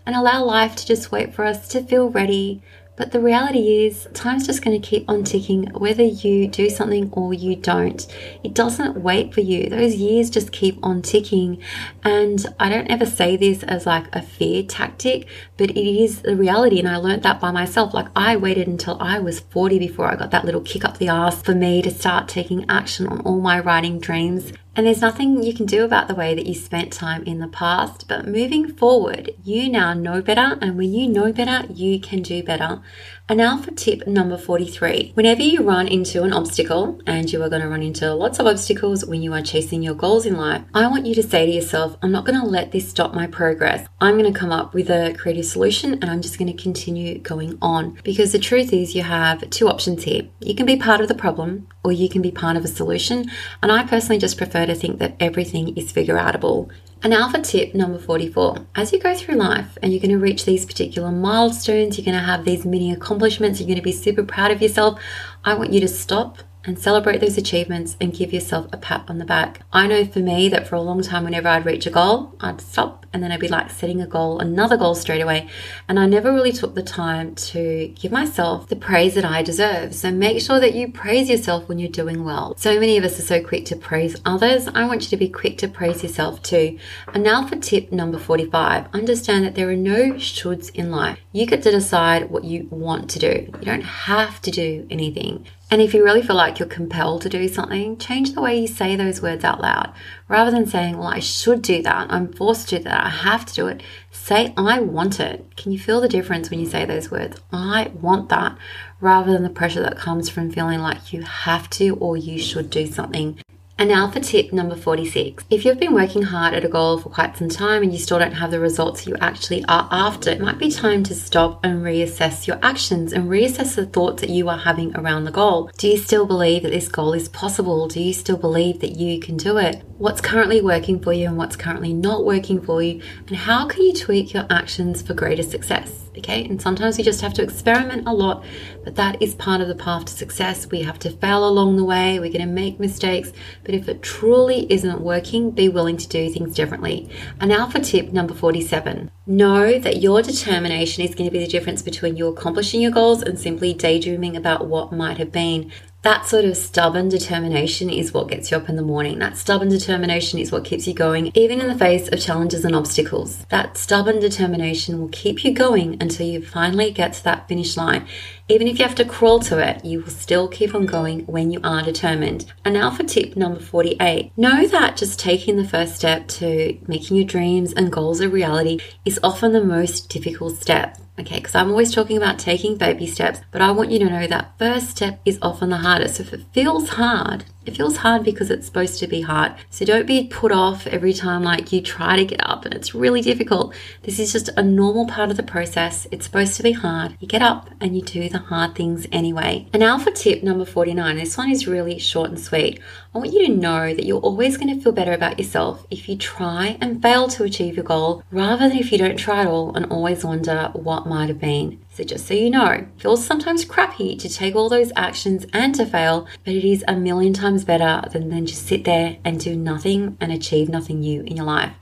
and 0.06 0.14
allow 0.14 0.44
life 0.44 0.76
to 0.76 0.86
just 0.86 1.12
wait 1.12 1.34
for 1.34 1.44
us 1.44 1.68
to 1.68 1.82
feel 1.82 2.10
ready. 2.10 2.62
But 2.96 3.10
the 3.10 3.18
reality 3.18 3.86
is, 3.86 4.06
time's 4.14 4.46
just 4.46 4.62
going 4.62 4.80
to 4.80 4.88
keep 4.88 5.08
on 5.08 5.24
ticking 5.24 5.64
whether 5.74 6.04
you 6.04 6.46
do 6.46 6.70
something 6.70 7.10
or 7.12 7.34
you 7.34 7.56
don't. 7.56 8.06
It 8.44 8.54
doesn't 8.54 8.98
wait 8.98 9.34
for 9.34 9.40
you. 9.40 9.68
Those 9.68 9.96
years 9.96 10.30
just 10.30 10.52
keep 10.52 10.78
on 10.80 11.02
ticking. 11.02 11.60
And 12.04 12.46
I 12.60 12.68
don't 12.68 12.86
ever 12.88 13.04
say 13.04 13.36
this 13.36 13.64
as 13.64 13.84
like 13.84 14.06
a 14.14 14.22
fear 14.22 14.62
tactic, 14.62 15.26
but 15.56 15.70
it 15.70 16.02
is 16.02 16.22
the 16.22 16.36
reality. 16.36 16.78
And 16.78 16.88
I 16.88 16.96
learned 16.96 17.24
that 17.24 17.40
by 17.40 17.50
myself. 17.50 17.94
Like 17.94 18.08
I 18.14 18.36
waited 18.36 18.68
until 18.68 18.96
I 19.00 19.18
was 19.18 19.40
40 19.40 19.80
before 19.80 20.06
I 20.06 20.14
got 20.14 20.30
that 20.30 20.44
little 20.44 20.60
kick 20.60 20.84
up 20.84 20.98
the 20.98 21.08
ass 21.08 21.42
for 21.42 21.54
me 21.54 21.82
to 21.82 21.90
start 21.90 22.28
taking 22.28 22.64
action 22.70 23.08
on 23.08 23.22
all 23.22 23.40
my 23.40 23.58
writing 23.58 23.98
dreams 23.98 24.52
and 24.76 24.86
there's 24.86 25.00
nothing 25.00 25.42
you 25.42 25.54
can 25.54 25.66
do 25.66 25.84
about 25.84 26.08
the 26.08 26.14
way 26.14 26.34
that 26.34 26.46
you 26.46 26.54
spent 26.54 26.92
time 26.92 27.22
in 27.24 27.38
the 27.38 27.46
past, 27.48 28.08
but 28.08 28.26
moving 28.26 28.72
forward, 28.72 29.30
you 29.44 29.68
now 29.68 29.94
know 29.94 30.20
better, 30.20 30.58
and 30.60 30.76
when 30.76 30.92
you 30.92 31.08
know 31.08 31.32
better, 31.32 31.66
you 31.72 32.00
can 32.00 32.22
do 32.22 32.42
better. 32.42 32.80
And 33.26 33.38
now 33.38 33.56
for 33.56 33.70
tip 33.70 34.06
number 34.06 34.36
43. 34.36 35.12
Whenever 35.14 35.40
you 35.40 35.62
run 35.62 35.88
into 35.88 36.24
an 36.24 36.34
obstacle, 36.34 37.00
and 37.06 37.32
you 37.32 37.42
are 37.42 37.48
going 37.48 37.62
to 37.62 37.68
run 37.68 37.82
into 37.82 38.12
lots 38.12 38.38
of 38.38 38.46
obstacles 38.46 39.06
when 39.06 39.22
you 39.22 39.32
are 39.32 39.40
chasing 39.40 39.82
your 39.82 39.94
goals 39.94 40.26
in 40.26 40.36
life, 40.36 40.62
I 40.74 40.88
want 40.88 41.06
you 41.06 41.14
to 41.14 41.22
say 41.22 41.46
to 41.46 41.52
yourself, 41.52 41.96
I'm 42.02 42.12
not 42.12 42.26
going 42.26 42.38
to 42.38 42.46
let 42.46 42.72
this 42.72 42.86
stop 42.86 43.14
my 43.14 43.26
progress. 43.26 43.88
I'm 43.98 44.18
going 44.18 44.30
to 44.30 44.38
come 44.38 44.52
up 44.52 44.74
with 44.74 44.90
a 44.90 45.14
creative 45.18 45.46
solution 45.46 45.94
and 45.94 46.10
I'm 46.10 46.20
just 46.20 46.38
going 46.38 46.54
to 46.54 46.62
continue 46.62 47.18
going 47.18 47.56
on. 47.62 47.98
Because 48.04 48.32
the 48.32 48.38
truth 48.38 48.74
is, 48.74 48.94
you 48.94 49.04
have 49.04 49.48
two 49.48 49.68
options 49.68 50.04
here. 50.04 50.28
You 50.40 50.54
can 50.54 50.66
be 50.66 50.76
part 50.76 51.00
of 51.00 51.08
the 51.08 51.14
problem 51.14 51.66
or 51.82 51.92
you 51.92 52.10
can 52.10 52.20
be 52.20 52.30
part 52.30 52.58
of 52.58 52.64
a 52.66 52.68
solution. 52.68 53.30
And 53.62 53.72
I 53.72 53.84
personally 53.84 54.18
just 54.18 54.36
prefer 54.36 54.66
to 54.66 54.74
think 54.74 54.98
that 54.98 55.16
everything 55.18 55.74
is 55.78 55.90
figure 55.90 56.16
outable. 56.16 56.70
And 57.04 57.12
alpha 57.12 57.42
tip 57.42 57.74
number 57.74 57.98
44 57.98 58.66
as 58.74 58.90
you 58.90 58.98
go 58.98 59.14
through 59.14 59.34
life 59.34 59.76
and 59.82 59.92
you're 59.92 60.00
going 60.00 60.10
to 60.10 60.18
reach 60.18 60.46
these 60.46 60.64
particular 60.64 61.12
milestones, 61.12 61.98
you're 61.98 62.04
going 62.06 62.18
to 62.18 62.24
have 62.24 62.46
these 62.46 62.64
mini 62.64 62.94
accomplishments, 62.94 63.60
you're 63.60 63.66
going 63.66 63.76
to 63.76 63.82
be 63.82 63.92
super 63.92 64.24
proud 64.24 64.50
of 64.50 64.62
yourself. 64.62 64.98
I 65.44 65.52
want 65.52 65.70
you 65.70 65.80
to 65.80 65.88
stop 65.88 66.38
and 66.64 66.78
celebrate 66.78 67.18
those 67.18 67.38
achievements 67.38 67.96
and 68.00 68.14
give 68.14 68.32
yourself 68.32 68.66
a 68.72 68.76
pat 68.76 69.04
on 69.08 69.18
the 69.18 69.24
back. 69.24 69.60
I 69.72 69.86
know 69.86 70.04
for 70.04 70.20
me 70.20 70.48
that 70.48 70.66
for 70.66 70.76
a 70.76 70.80
long 70.80 71.02
time, 71.02 71.24
whenever 71.24 71.48
I'd 71.48 71.66
reach 71.66 71.86
a 71.86 71.90
goal, 71.90 72.34
I'd 72.40 72.60
stop 72.60 73.04
and 73.14 73.22
then 73.22 73.30
I'd 73.30 73.40
be 73.40 73.48
like 73.48 73.70
setting 73.70 74.02
a 74.02 74.08
goal, 74.08 74.40
another 74.40 74.76
goal 74.76 74.96
straight 74.96 75.20
away. 75.20 75.48
And 75.88 76.00
I 76.00 76.06
never 76.06 76.32
really 76.32 76.50
took 76.50 76.74
the 76.74 76.82
time 76.82 77.36
to 77.36 77.94
give 77.94 78.10
myself 78.10 78.68
the 78.68 78.76
praise 78.76 79.14
that 79.14 79.24
I 79.24 79.42
deserve. 79.42 79.94
So 79.94 80.10
make 80.10 80.40
sure 80.40 80.58
that 80.58 80.74
you 80.74 80.90
praise 80.90 81.30
yourself 81.30 81.68
when 81.68 81.78
you're 81.78 81.88
doing 81.88 82.24
well. 82.24 82.56
So 82.56 82.80
many 82.80 82.96
of 82.96 83.04
us 83.04 83.18
are 83.20 83.22
so 83.22 83.42
quick 83.42 83.66
to 83.66 83.76
praise 83.76 84.20
others. 84.24 84.66
I 84.66 84.86
want 84.86 85.02
you 85.02 85.08
to 85.10 85.16
be 85.16 85.28
quick 85.28 85.58
to 85.58 85.68
praise 85.68 86.02
yourself 86.02 86.42
too. 86.42 86.76
And 87.14 87.22
now 87.22 87.46
for 87.46 87.54
tip 87.56 87.92
number 87.92 88.18
45 88.18 88.88
understand 88.92 89.44
that 89.44 89.54
there 89.54 89.70
are 89.70 89.76
no 89.76 90.14
shoulds 90.14 90.74
in 90.74 90.90
life. 90.90 91.20
You 91.30 91.46
get 91.46 91.62
to 91.62 91.70
decide 91.70 92.30
what 92.30 92.42
you 92.42 92.66
want 92.70 93.10
to 93.10 93.18
do, 93.20 93.46
you 93.60 93.64
don't 93.64 93.82
have 93.82 94.42
to 94.42 94.50
do 94.50 94.86
anything. 94.90 95.46
And 95.74 95.82
if 95.82 95.92
you 95.92 96.04
really 96.04 96.22
feel 96.22 96.36
like 96.36 96.60
you're 96.60 96.68
compelled 96.68 97.22
to 97.22 97.28
do 97.28 97.48
something, 97.48 97.96
change 97.96 98.32
the 98.32 98.40
way 98.40 98.60
you 98.60 98.68
say 98.68 98.94
those 98.94 99.20
words 99.20 99.42
out 99.42 99.60
loud. 99.60 99.92
Rather 100.28 100.52
than 100.52 100.68
saying, 100.68 100.96
Well, 100.96 101.08
I 101.08 101.18
should 101.18 101.62
do 101.62 101.82
that, 101.82 102.06
I'm 102.12 102.32
forced 102.32 102.68
to 102.68 102.78
do 102.78 102.84
that, 102.84 103.06
I 103.06 103.08
have 103.08 103.44
to 103.46 103.54
do 103.54 103.66
it, 103.66 103.82
say, 104.12 104.54
I 104.56 104.78
want 104.78 105.18
it. 105.18 105.44
Can 105.56 105.72
you 105.72 105.80
feel 105.80 106.00
the 106.00 106.08
difference 106.08 106.48
when 106.48 106.60
you 106.60 106.66
say 106.66 106.84
those 106.84 107.10
words? 107.10 107.40
I 107.52 107.90
want 107.92 108.28
that, 108.28 108.56
rather 109.00 109.32
than 109.32 109.42
the 109.42 109.50
pressure 109.50 109.82
that 109.82 109.98
comes 109.98 110.28
from 110.28 110.52
feeling 110.52 110.78
like 110.78 111.12
you 111.12 111.22
have 111.22 111.68
to 111.70 111.96
or 111.96 112.16
you 112.16 112.38
should 112.38 112.70
do 112.70 112.86
something. 112.86 113.40
And 113.76 113.88
now 113.88 114.08
for 114.08 114.20
tip 114.20 114.52
number 114.52 114.76
46. 114.76 115.44
If 115.50 115.64
you've 115.64 115.80
been 115.80 115.94
working 115.94 116.22
hard 116.22 116.54
at 116.54 116.64
a 116.64 116.68
goal 116.68 116.96
for 116.98 117.08
quite 117.08 117.36
some 117.36 117.48
time 117.48 117.82
and 117.82 117.92
you 117.92 117.98
still 117.98 118.20
don't 118.20 118.32
have 118.32 118.52
the 118.52 118.60
results 118.60 119.04
you 119.04 119.16
actually 119.20 119.64
are 119.64 119.88
after, 119.90 120.30
it 120.30 120.40
might 120.40 120.60
be 120.60 120.70
time 120.70 121.02
to 121.04 121.14
stop 121.14 121.64
and 121.64 121.82
reassess 121.82 122.46
your 122.46 122.60
actions 122.62 123.12
and 123.12 123.28
reassess 123.28 123.74
the 123.74 123.84
thoughts 123.84 124.20
that 124.20 124.30
you 124.30 124.48
are 124.48 124.58
having 124.58 124.94
around 124.94 125.24
the 125.24 125.32
goal. 125.32 125.72
Do 125.76 125.88
you 125.88 125.98
still 125.98 126.24
believe 126.24 126.62
that 126.62 126.70
this 126.70 126.86
goal 126.86 127.14
is 127.14 127.28
possible? 127.28 127.88
Do 127.88 128.00
you 128.00 128.12
still 128.12 128.36
believe 128.36 128.78
that 128.78 128.92
you 128.92 129.18
can 129.18 129.36
do 129.36 129.58
it? 129.58 129.82
What's 129.98 130.20
currently 130.20 130.60
working 130.60 131.00
for 131.00 131.12
you 131.12 131.26
and 131.26 131.36
what's 131.36 131.56
currently 131.56 131.92
not 131.92 132.24
working 132.24 132.60
for 132.60 132.80
you? 132.80 133.02
And 133.26 133.36
how 133.36 133.66
can 133.66 133.82
you 133.82 133.92
tweak 133.92 134.32
your 134.32 134.46
actions 134.50 135.02
for 135.02 135.14
greater 135.14 135.42
success? 135.42 136.03
Okay? 136.18 136.44
And 136.44 136.60
sometimes 136.60 136.98
we 136.98 137.04
just 137.04 137.20
have 137.20 137.34
to 137.34 137.42
experiment 137.42 138.06
a 138.06 138.12
lot, 138.12 138.44
but 138.84 138.96
that 138.96 139.20
is 139.20 139.34
part 139.34 139.60
of 139.60 139.68
the 139.68 139.74
path 139.74 140.06
to 140.06 140.12
success. 140.12 140.70
We 140.70 140.82
have 140.82 140.98
to 141.00 141.10
fail 141.10 141.46
along 141.46 141.76
the 141.76 141.84
way, 141.84 142.18
we're 142.18 142.32
going 142.32 142.46
to 142.46 142.52
make 142.52 142.80
mistakes, 142.80 143.32
but 143.64 143.74
if 143.74 143.88
it 143.88 144.02
truly 144.02 144.66
isn't 144.70 145.00
working, 145.00 145.50
be 145.50 145.68
willing 145.68 145.96
to 145.96 146.08
do 146.08 146.30
things 146.30 146.54
differently. 146.54 147.08
And 147.40 147.50
now 147.50 147.68
for 147.68 147.80
tip 147.80 148.12
number 148.12 148.34
47 148.34 149.10
know 149.26 149.78
that 149.78 150.02
your 150.02 150.20
determination 150.22 151.02
is 151.02 151.14
going 151.14 151.28
to 151.28 151.32
be 151.32 151.38
the 151.38 151.50
difference 151.50 151.80
between 151.80 152.16
you 152.16 152.26
accomplishing 152.28 152.82
your 152.82 152.90
goals 152.90 153.22
and 153.22 153.38
simply 153.38 153.72
daydreaming 153.72 154.36
about 154.36 154.66
what 154.66 154.92
might 154.92 155.16
have 155.16 155.32
been 155.32 155.72
that 156.04 156.26
sort 156.26 156.44
of 156.44 156.54
stubborn 156.54 157.08
determination 157.08 157.88
is 157.88 158.12
what 158.12 158.28
gets 158.28 158.50
you 158.50 158.58
up 158.58 158.68
in 158.68 158.76
the 158.76 158.82
morning. 158.82 159.18
That 159.18 159.38
stubborn 159.38 159.70
determination 159.70 160.38
is 160.38 160.52
what 160.52 160.64
keeps 160.64 160.86
you 160.86 160.92
going, 160.92 161.32
even 161.34 161.62
in 161.62 161.66
the 161.66 161.78
face 161.78 162.08
of 162.08 162.20
challenges 162.20 162.62
and 162.62 162.76
obstacles. 162.76 163.46
That 163.46 163.78
stubborn 163.78 164.20
determination 164.20 165.00
will 165.00 165.08
keep 165.08 165.44
you 165.44 165.54
going 165.54 165.96
until 166.02 166.26
you 166.26 166.44
finally 166.44 166.90
get 166.90 167.14
to 167.14 167.24
that 167.24 167.48
finish 167.48 167.78
line. 167.78 168.06
Even 168.50 168.68
if 168.68 168.78
you 168.78 168.84
have 168.84 168.94
to 168.96 169.06
crawl 169.06 169.40
to 169.40 169.58
it, 169.58 169.82
you 169.82 170.02
will 170.02 170.10
still 170.10 170.46
keep 170.46 170.74
on 170.74 170.84
going 170.84 171.20
when 171.20 171.50
you 171.50 171.60
are 171.64 171.82
determined. 171.82 172.52
And 172.66 172.74
now 172.74 172.90
for 172.90 173.04
tip 173.04 173.34
number 173.34 173.58
48 173.58 174.32
know 174.36 174.68
that 174.68 174.98
just 174.98 175.18
taking 175.18 175.56
the 175.56 175.66
first 175.66 175.96
step 175.96 176.28
to 176.28 176.78
making 176.86 177.16
your 177.16 177.26
dreams 177.26 177.72
and 177.72 177.90
goals 177.90 178.20
a 178.20 178.28
reality 178.28 178.78
is 179.06 179.18
often 179.22 179.52
the 179.52 179.64
most 179.64 180.10
difficult 180.10 180.58
step. 180.58 180.98
Okay, 181.16 181.36
because 181.36 181.54
I'm 181.54 181.70
always 181.70 181.94
talking 181.94 182.16
about 182.16 182.40
taking 182.40 182.76
baby 182.76 183.06
steps, 183.06 183.40
but 183.52 183.62
I 183.62 183.70
want 183.70 183.92
you 183.92 184.00
to 184.00 184.10
know 184.10 184.26
that 184.26 184.58
first 184.58 184.90
step 184.90 185.20
is 185.24 185.38
often 185.40 185.70
the 185.70 185.76
hardest. 185.76 186.16
So 186.16 186.24
if 186.24 186.32
it 186.32 186.44
feels 186.52 186.88
hard, 186.90 187.44
it 187.64 187.76
feels 187.76 187.98
hard 187.98 188.24
because 188.24 188.50
it's 188.50 188.66
supposed 188.66 188.98
to 188.98 189.06
be 189.06 189.20
hard. 189.20 189.54
So 189.70 189.84
don't 189.84 190.08
be 190.08 190.26
put 190.26 190.50
off 190.50 190.88
every 190.88 191.12
time 191.12 191.44
like 191.44 191.72
you 191.72 191.80
try 191.80 192.16
to 192.16 192.24
get 192.24 192.46
up 192.46 192.64
and 192.64 192.74
it's 192.74 192.96
really 192.96 193.20
difficult. 193.20 193.74
This 194.02 194.18
is 194.18 194.32
just 194.32 194.50
a 194.56 194.62
normal 194.62 195.06
part 195.06 195.30
of 195.30 195.36
the 195.36 195.44
process. 195.44 196.08
It's 196.10 196.26
supposed 196.26 196.56
to 196.56 196.64
be 196.64 196.72
hard. 196.72 197.16
You 197.20 197.28
get 197.28 197.42
up 197.42 197.70
and 197.80 197.96
you 197.96 198.02
do 198.02 198.28
the 198.28 198.38
hard 198.38 198.74
things 198.74 199.06
anyway. 199.12 199.68
And 199.72 199.80
now 199.80 199.98
for 199.98 200.10
tip 200.10 200.42
number 200.42 200.64
49. 200.64 201.16
This 201.16 201.38
one 201.38 201.50
is 201.50 201.68
really 201.68 201.98
short 201.98 202.30
and 202.30 202.40
sweet. 202.40 202.80
I 203.14 203.18
want 203.18 203.32
you 203.32 203.46
to 203.46 203.52
know 203.52 203.94
that 203.94 204.04
you're 204.04 204.18
always 204.18 204.56
going 204.56 204.74
to 204.74 204.82
feel 204.82 204.90
better 204.90 205.12
about 205.12 205.38
yourself 205.38 205.86
if 205.88 206.08
you 206.08 206.16
try 206.16 206.76
and 206.80 207.00
fail 207.00 207.28
to 207.28 207.44
achieve 207.44 207.76
your 207.76 207.84
goal 207.84 208.24
rather 208.32 208.68
than 208.68 208.76
if 208.76 208.90
you 208.90 208.98
don't 208.98 209.16
try 209.16 209.42
at 209.42 209.46
all 209.46 209.72
and 209.76 209.86
always 209.86 210.24
wonder 210.24 210.70
what 210.72 211.06
might 211.06 211.28
have 211.28 211.38
been. 211.38 211.80
So, 211.94 212.02
just 212.02 212.26
so 212.26 212.34
you 212.34 212.50
know, 212.50 212.88
feels 212.96 213.24
sometimes 213.24 213.64
crappy 213.64 214.16
to 214.16 214.28
take 214.28 214.56
all 214.56 214.68
those 214.68 214.90
actions 214.96 215.46
and 215.52 215.72
to 215.76 215.86
fail, 215.86 216.26
but 216.44 216.52
it 216.52 216.64
is 216.64 216.84
a 216.88 216.96
million 216.96 217.32
times 217.32 217.64
better 217.64 218.02
than 218.10 218.30
then 218.30 218.46
just 218.46 218.66
sit 218.66 218.82
there 218.82 219.18
and 219.24 219.38
do 219.38 219.54
nothing 219.54 220.16
and 220.20 220.32
achieve 220.32 220.68
nothing 220.68 220.98
new 220.98 221.22
in 221.22 221.36
your 221.36 221.46
life. 221.46 221.72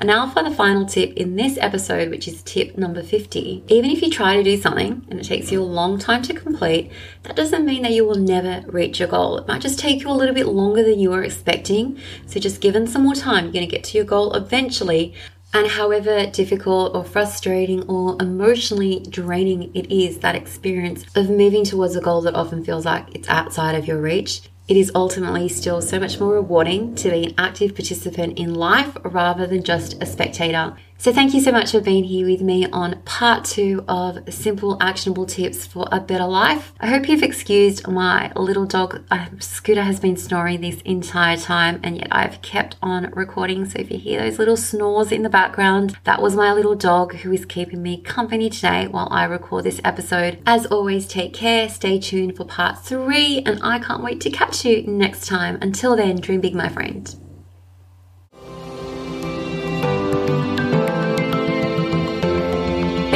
And 0.00 0.08
now 0.08 0.28
for 0.28 0.42
the 0.42 0.50
final 0.50 0.86
tip 0.86 1.12
in 1.12 1.36
this 1.36 1.56
episode, 1.60 2.10
which 2.10 2.26
is 2.26 2.42
tip 2.42 2.76
number 2.76 3.00
50. 3.00 3.62
Even 3.68 3.90
if 3.92 4.02
you 4.02 4.10
try 4.10 4.34
to 4.34 4.42
do 4.42 4.60
something 4.60 5.06
and 5.08 5.20
it 5.20 5.24
takes 5.24 5.52
you 5.52 5.62
a 5.62 5.62
long 5.62 6.00
time 6.00 6.22
to 6.22 6.34
complete, 6.34 6.90
that 7.22 7.36
doesn't 7.36 7.64
mean 7.64 7.82
that 7.82 7.92
you 7.92 8.04
will 8.04 8.18
never 8.18 8.64
reach 8.66 8.98
your 8.98 9.06
goal. 9.06 9.38
It 9.38 9.46
might 9.46 9.62
just 9.62 9.78
take 9.78 10.02
you 10.02 10.10
a 10.10 10.18
little 10.18 10.34
bit 10.34 10.48
longer 10.48 10.82
than 10.82 10.98
you 10.98 11.10
were 11.10 11.22
expecting. 11.22 11.96
So, 12.26 12.40
just 12.40 12.60
given 12.60 12.88
some 12.88 13.04
more 13.04 13.14
time, 13.14 13.44
you're 13.44 13.52
going 13.52 13.68
to 13.68 13.70
get 13.70 13.84
to 13.84 13.98
your 13.98 14.06
goal 14.06 14.34
eventually. 14.34 15.14
And 15.52 15.66
however 15.66 16.26
difficult 16.26 16.94
or 16.94 17.02
frustrating 17.02 17.82
or 17.88 18.16
emotionally 18.20 19.04
draining 19.08 19.74
it 19.74 19.90
is, 19.90 20.18
that 20.18 20.36
experience 20.36 21.04
of 21.16 21.28
moving 21.28 21.64
towards 21.64 21.96
a 21.96 22.00
goal 22.00 22.20
that 22.22 22.36
often 22.36 22.64
feels 22.64 22.84
like 22.84 23.14
it's 23.16 23.28
outside 23.28 23.74
of 23.74 23.86
your 23.86 24.00
reach, 24.00 24.42
it 24.68 24.76
is 24.76 24.92
ultimately 24.94 25.48
still 25.48 25.82
so 25.82 25.98
much 25.98 26.20
more 26.20 26.34
rewarding 26.34 26.94
to 26.94 27.10
be 27.10 27.24
an 27.24 27.34
active 27.36 27.74
participant 27.74 28.38
in 28.38 28.54
life 28.54 28.96
rather 29.04 29.44
than 29.44 29.64
just 29.64 30.00
a 30.00 30.06
spectator. 30.06 30.76
So, 31.00 31.14
thank 31.14 31.32
you 31.32 31.40
so 31.40 31.50
much 31.50 31.70
for 31.70 31.80
being 31.80 32.04
here 32.04 32.26
with 32.26 32.42
me 32.42 32.66
on 32.66 33.00
part 33.06 33.46
two 33.46 33.82
of 33.88 34.18
simple, 34.30 34.76
actionable 34.82 35.24
tips 35.24 35.64
for 35.64 35.88
a 35.90 35.98
better 35.98 36.26
life. 36.26 36.74
I 36.78 36.88
hope 36.88 37.08
you've 37.08 37.22
excused 37.22 37.88
my 37.88 38.30
little 38.36 38.66
dog. 38.66 39.02
Scooter 39.38 39.82
has 39.82 39.98
been 39.98 40.18
snoring 40.18 40.60
this 40.60 40.82
entire 40.82 41.38
time, 41.38 41.80
and 41.82 41.96
yet 41.96 42.08
I've 42.10 42.42
kept 42.42 42.76
on 42.82 43.10
recording. 43.12 43.64
So, 43.64 43.78
if 43.78 43.90
you 43.90 43.96
hear 43.96 44.20
those 44.20 44.38
little 44.38 44.58
snores 44.58 45.10
in 45.10 45.22
the 45.22 45.30
background, 45.30 45.96
that 46.04 46.20
was 46.20 46.36
my 46.36 46.52
little 46.52 46.74
dog 46.74 47.14
who 47.14 47.32
is 47.32 47.46
keeping 47.46 47.82
me 47.82 48.02
company 48.02 48.50
today 48.50 48.86
while 48.86 49.08
I 49.10 49.24
record 49.24 49.64
this 49.64 49.80
episode. 49.82 50.42
As 50.44 50.66
always, 50.66 51.08
take 51.08 51.32
care, 51.32 51.70
stay 51.70 51.98
tuned 51.98 52.36
for 52.36 52.44
part 52.44 52.84
three, 52.84 53.40
and 53.46 53.58
I 53.62 53.78
can't 53.78 54.04
wait 54.04 54.20
to 54.20 54.30
catch 54.30 54.66
you 54.66 54.82
next 54.82 55.26
time. 55.26 55.56
Until 55.62 55.96
then, 55.96 56.16
dream 56.16 56.42
big, 56.42 56.54
my 56.54 56.68
friend. 56.68 57.29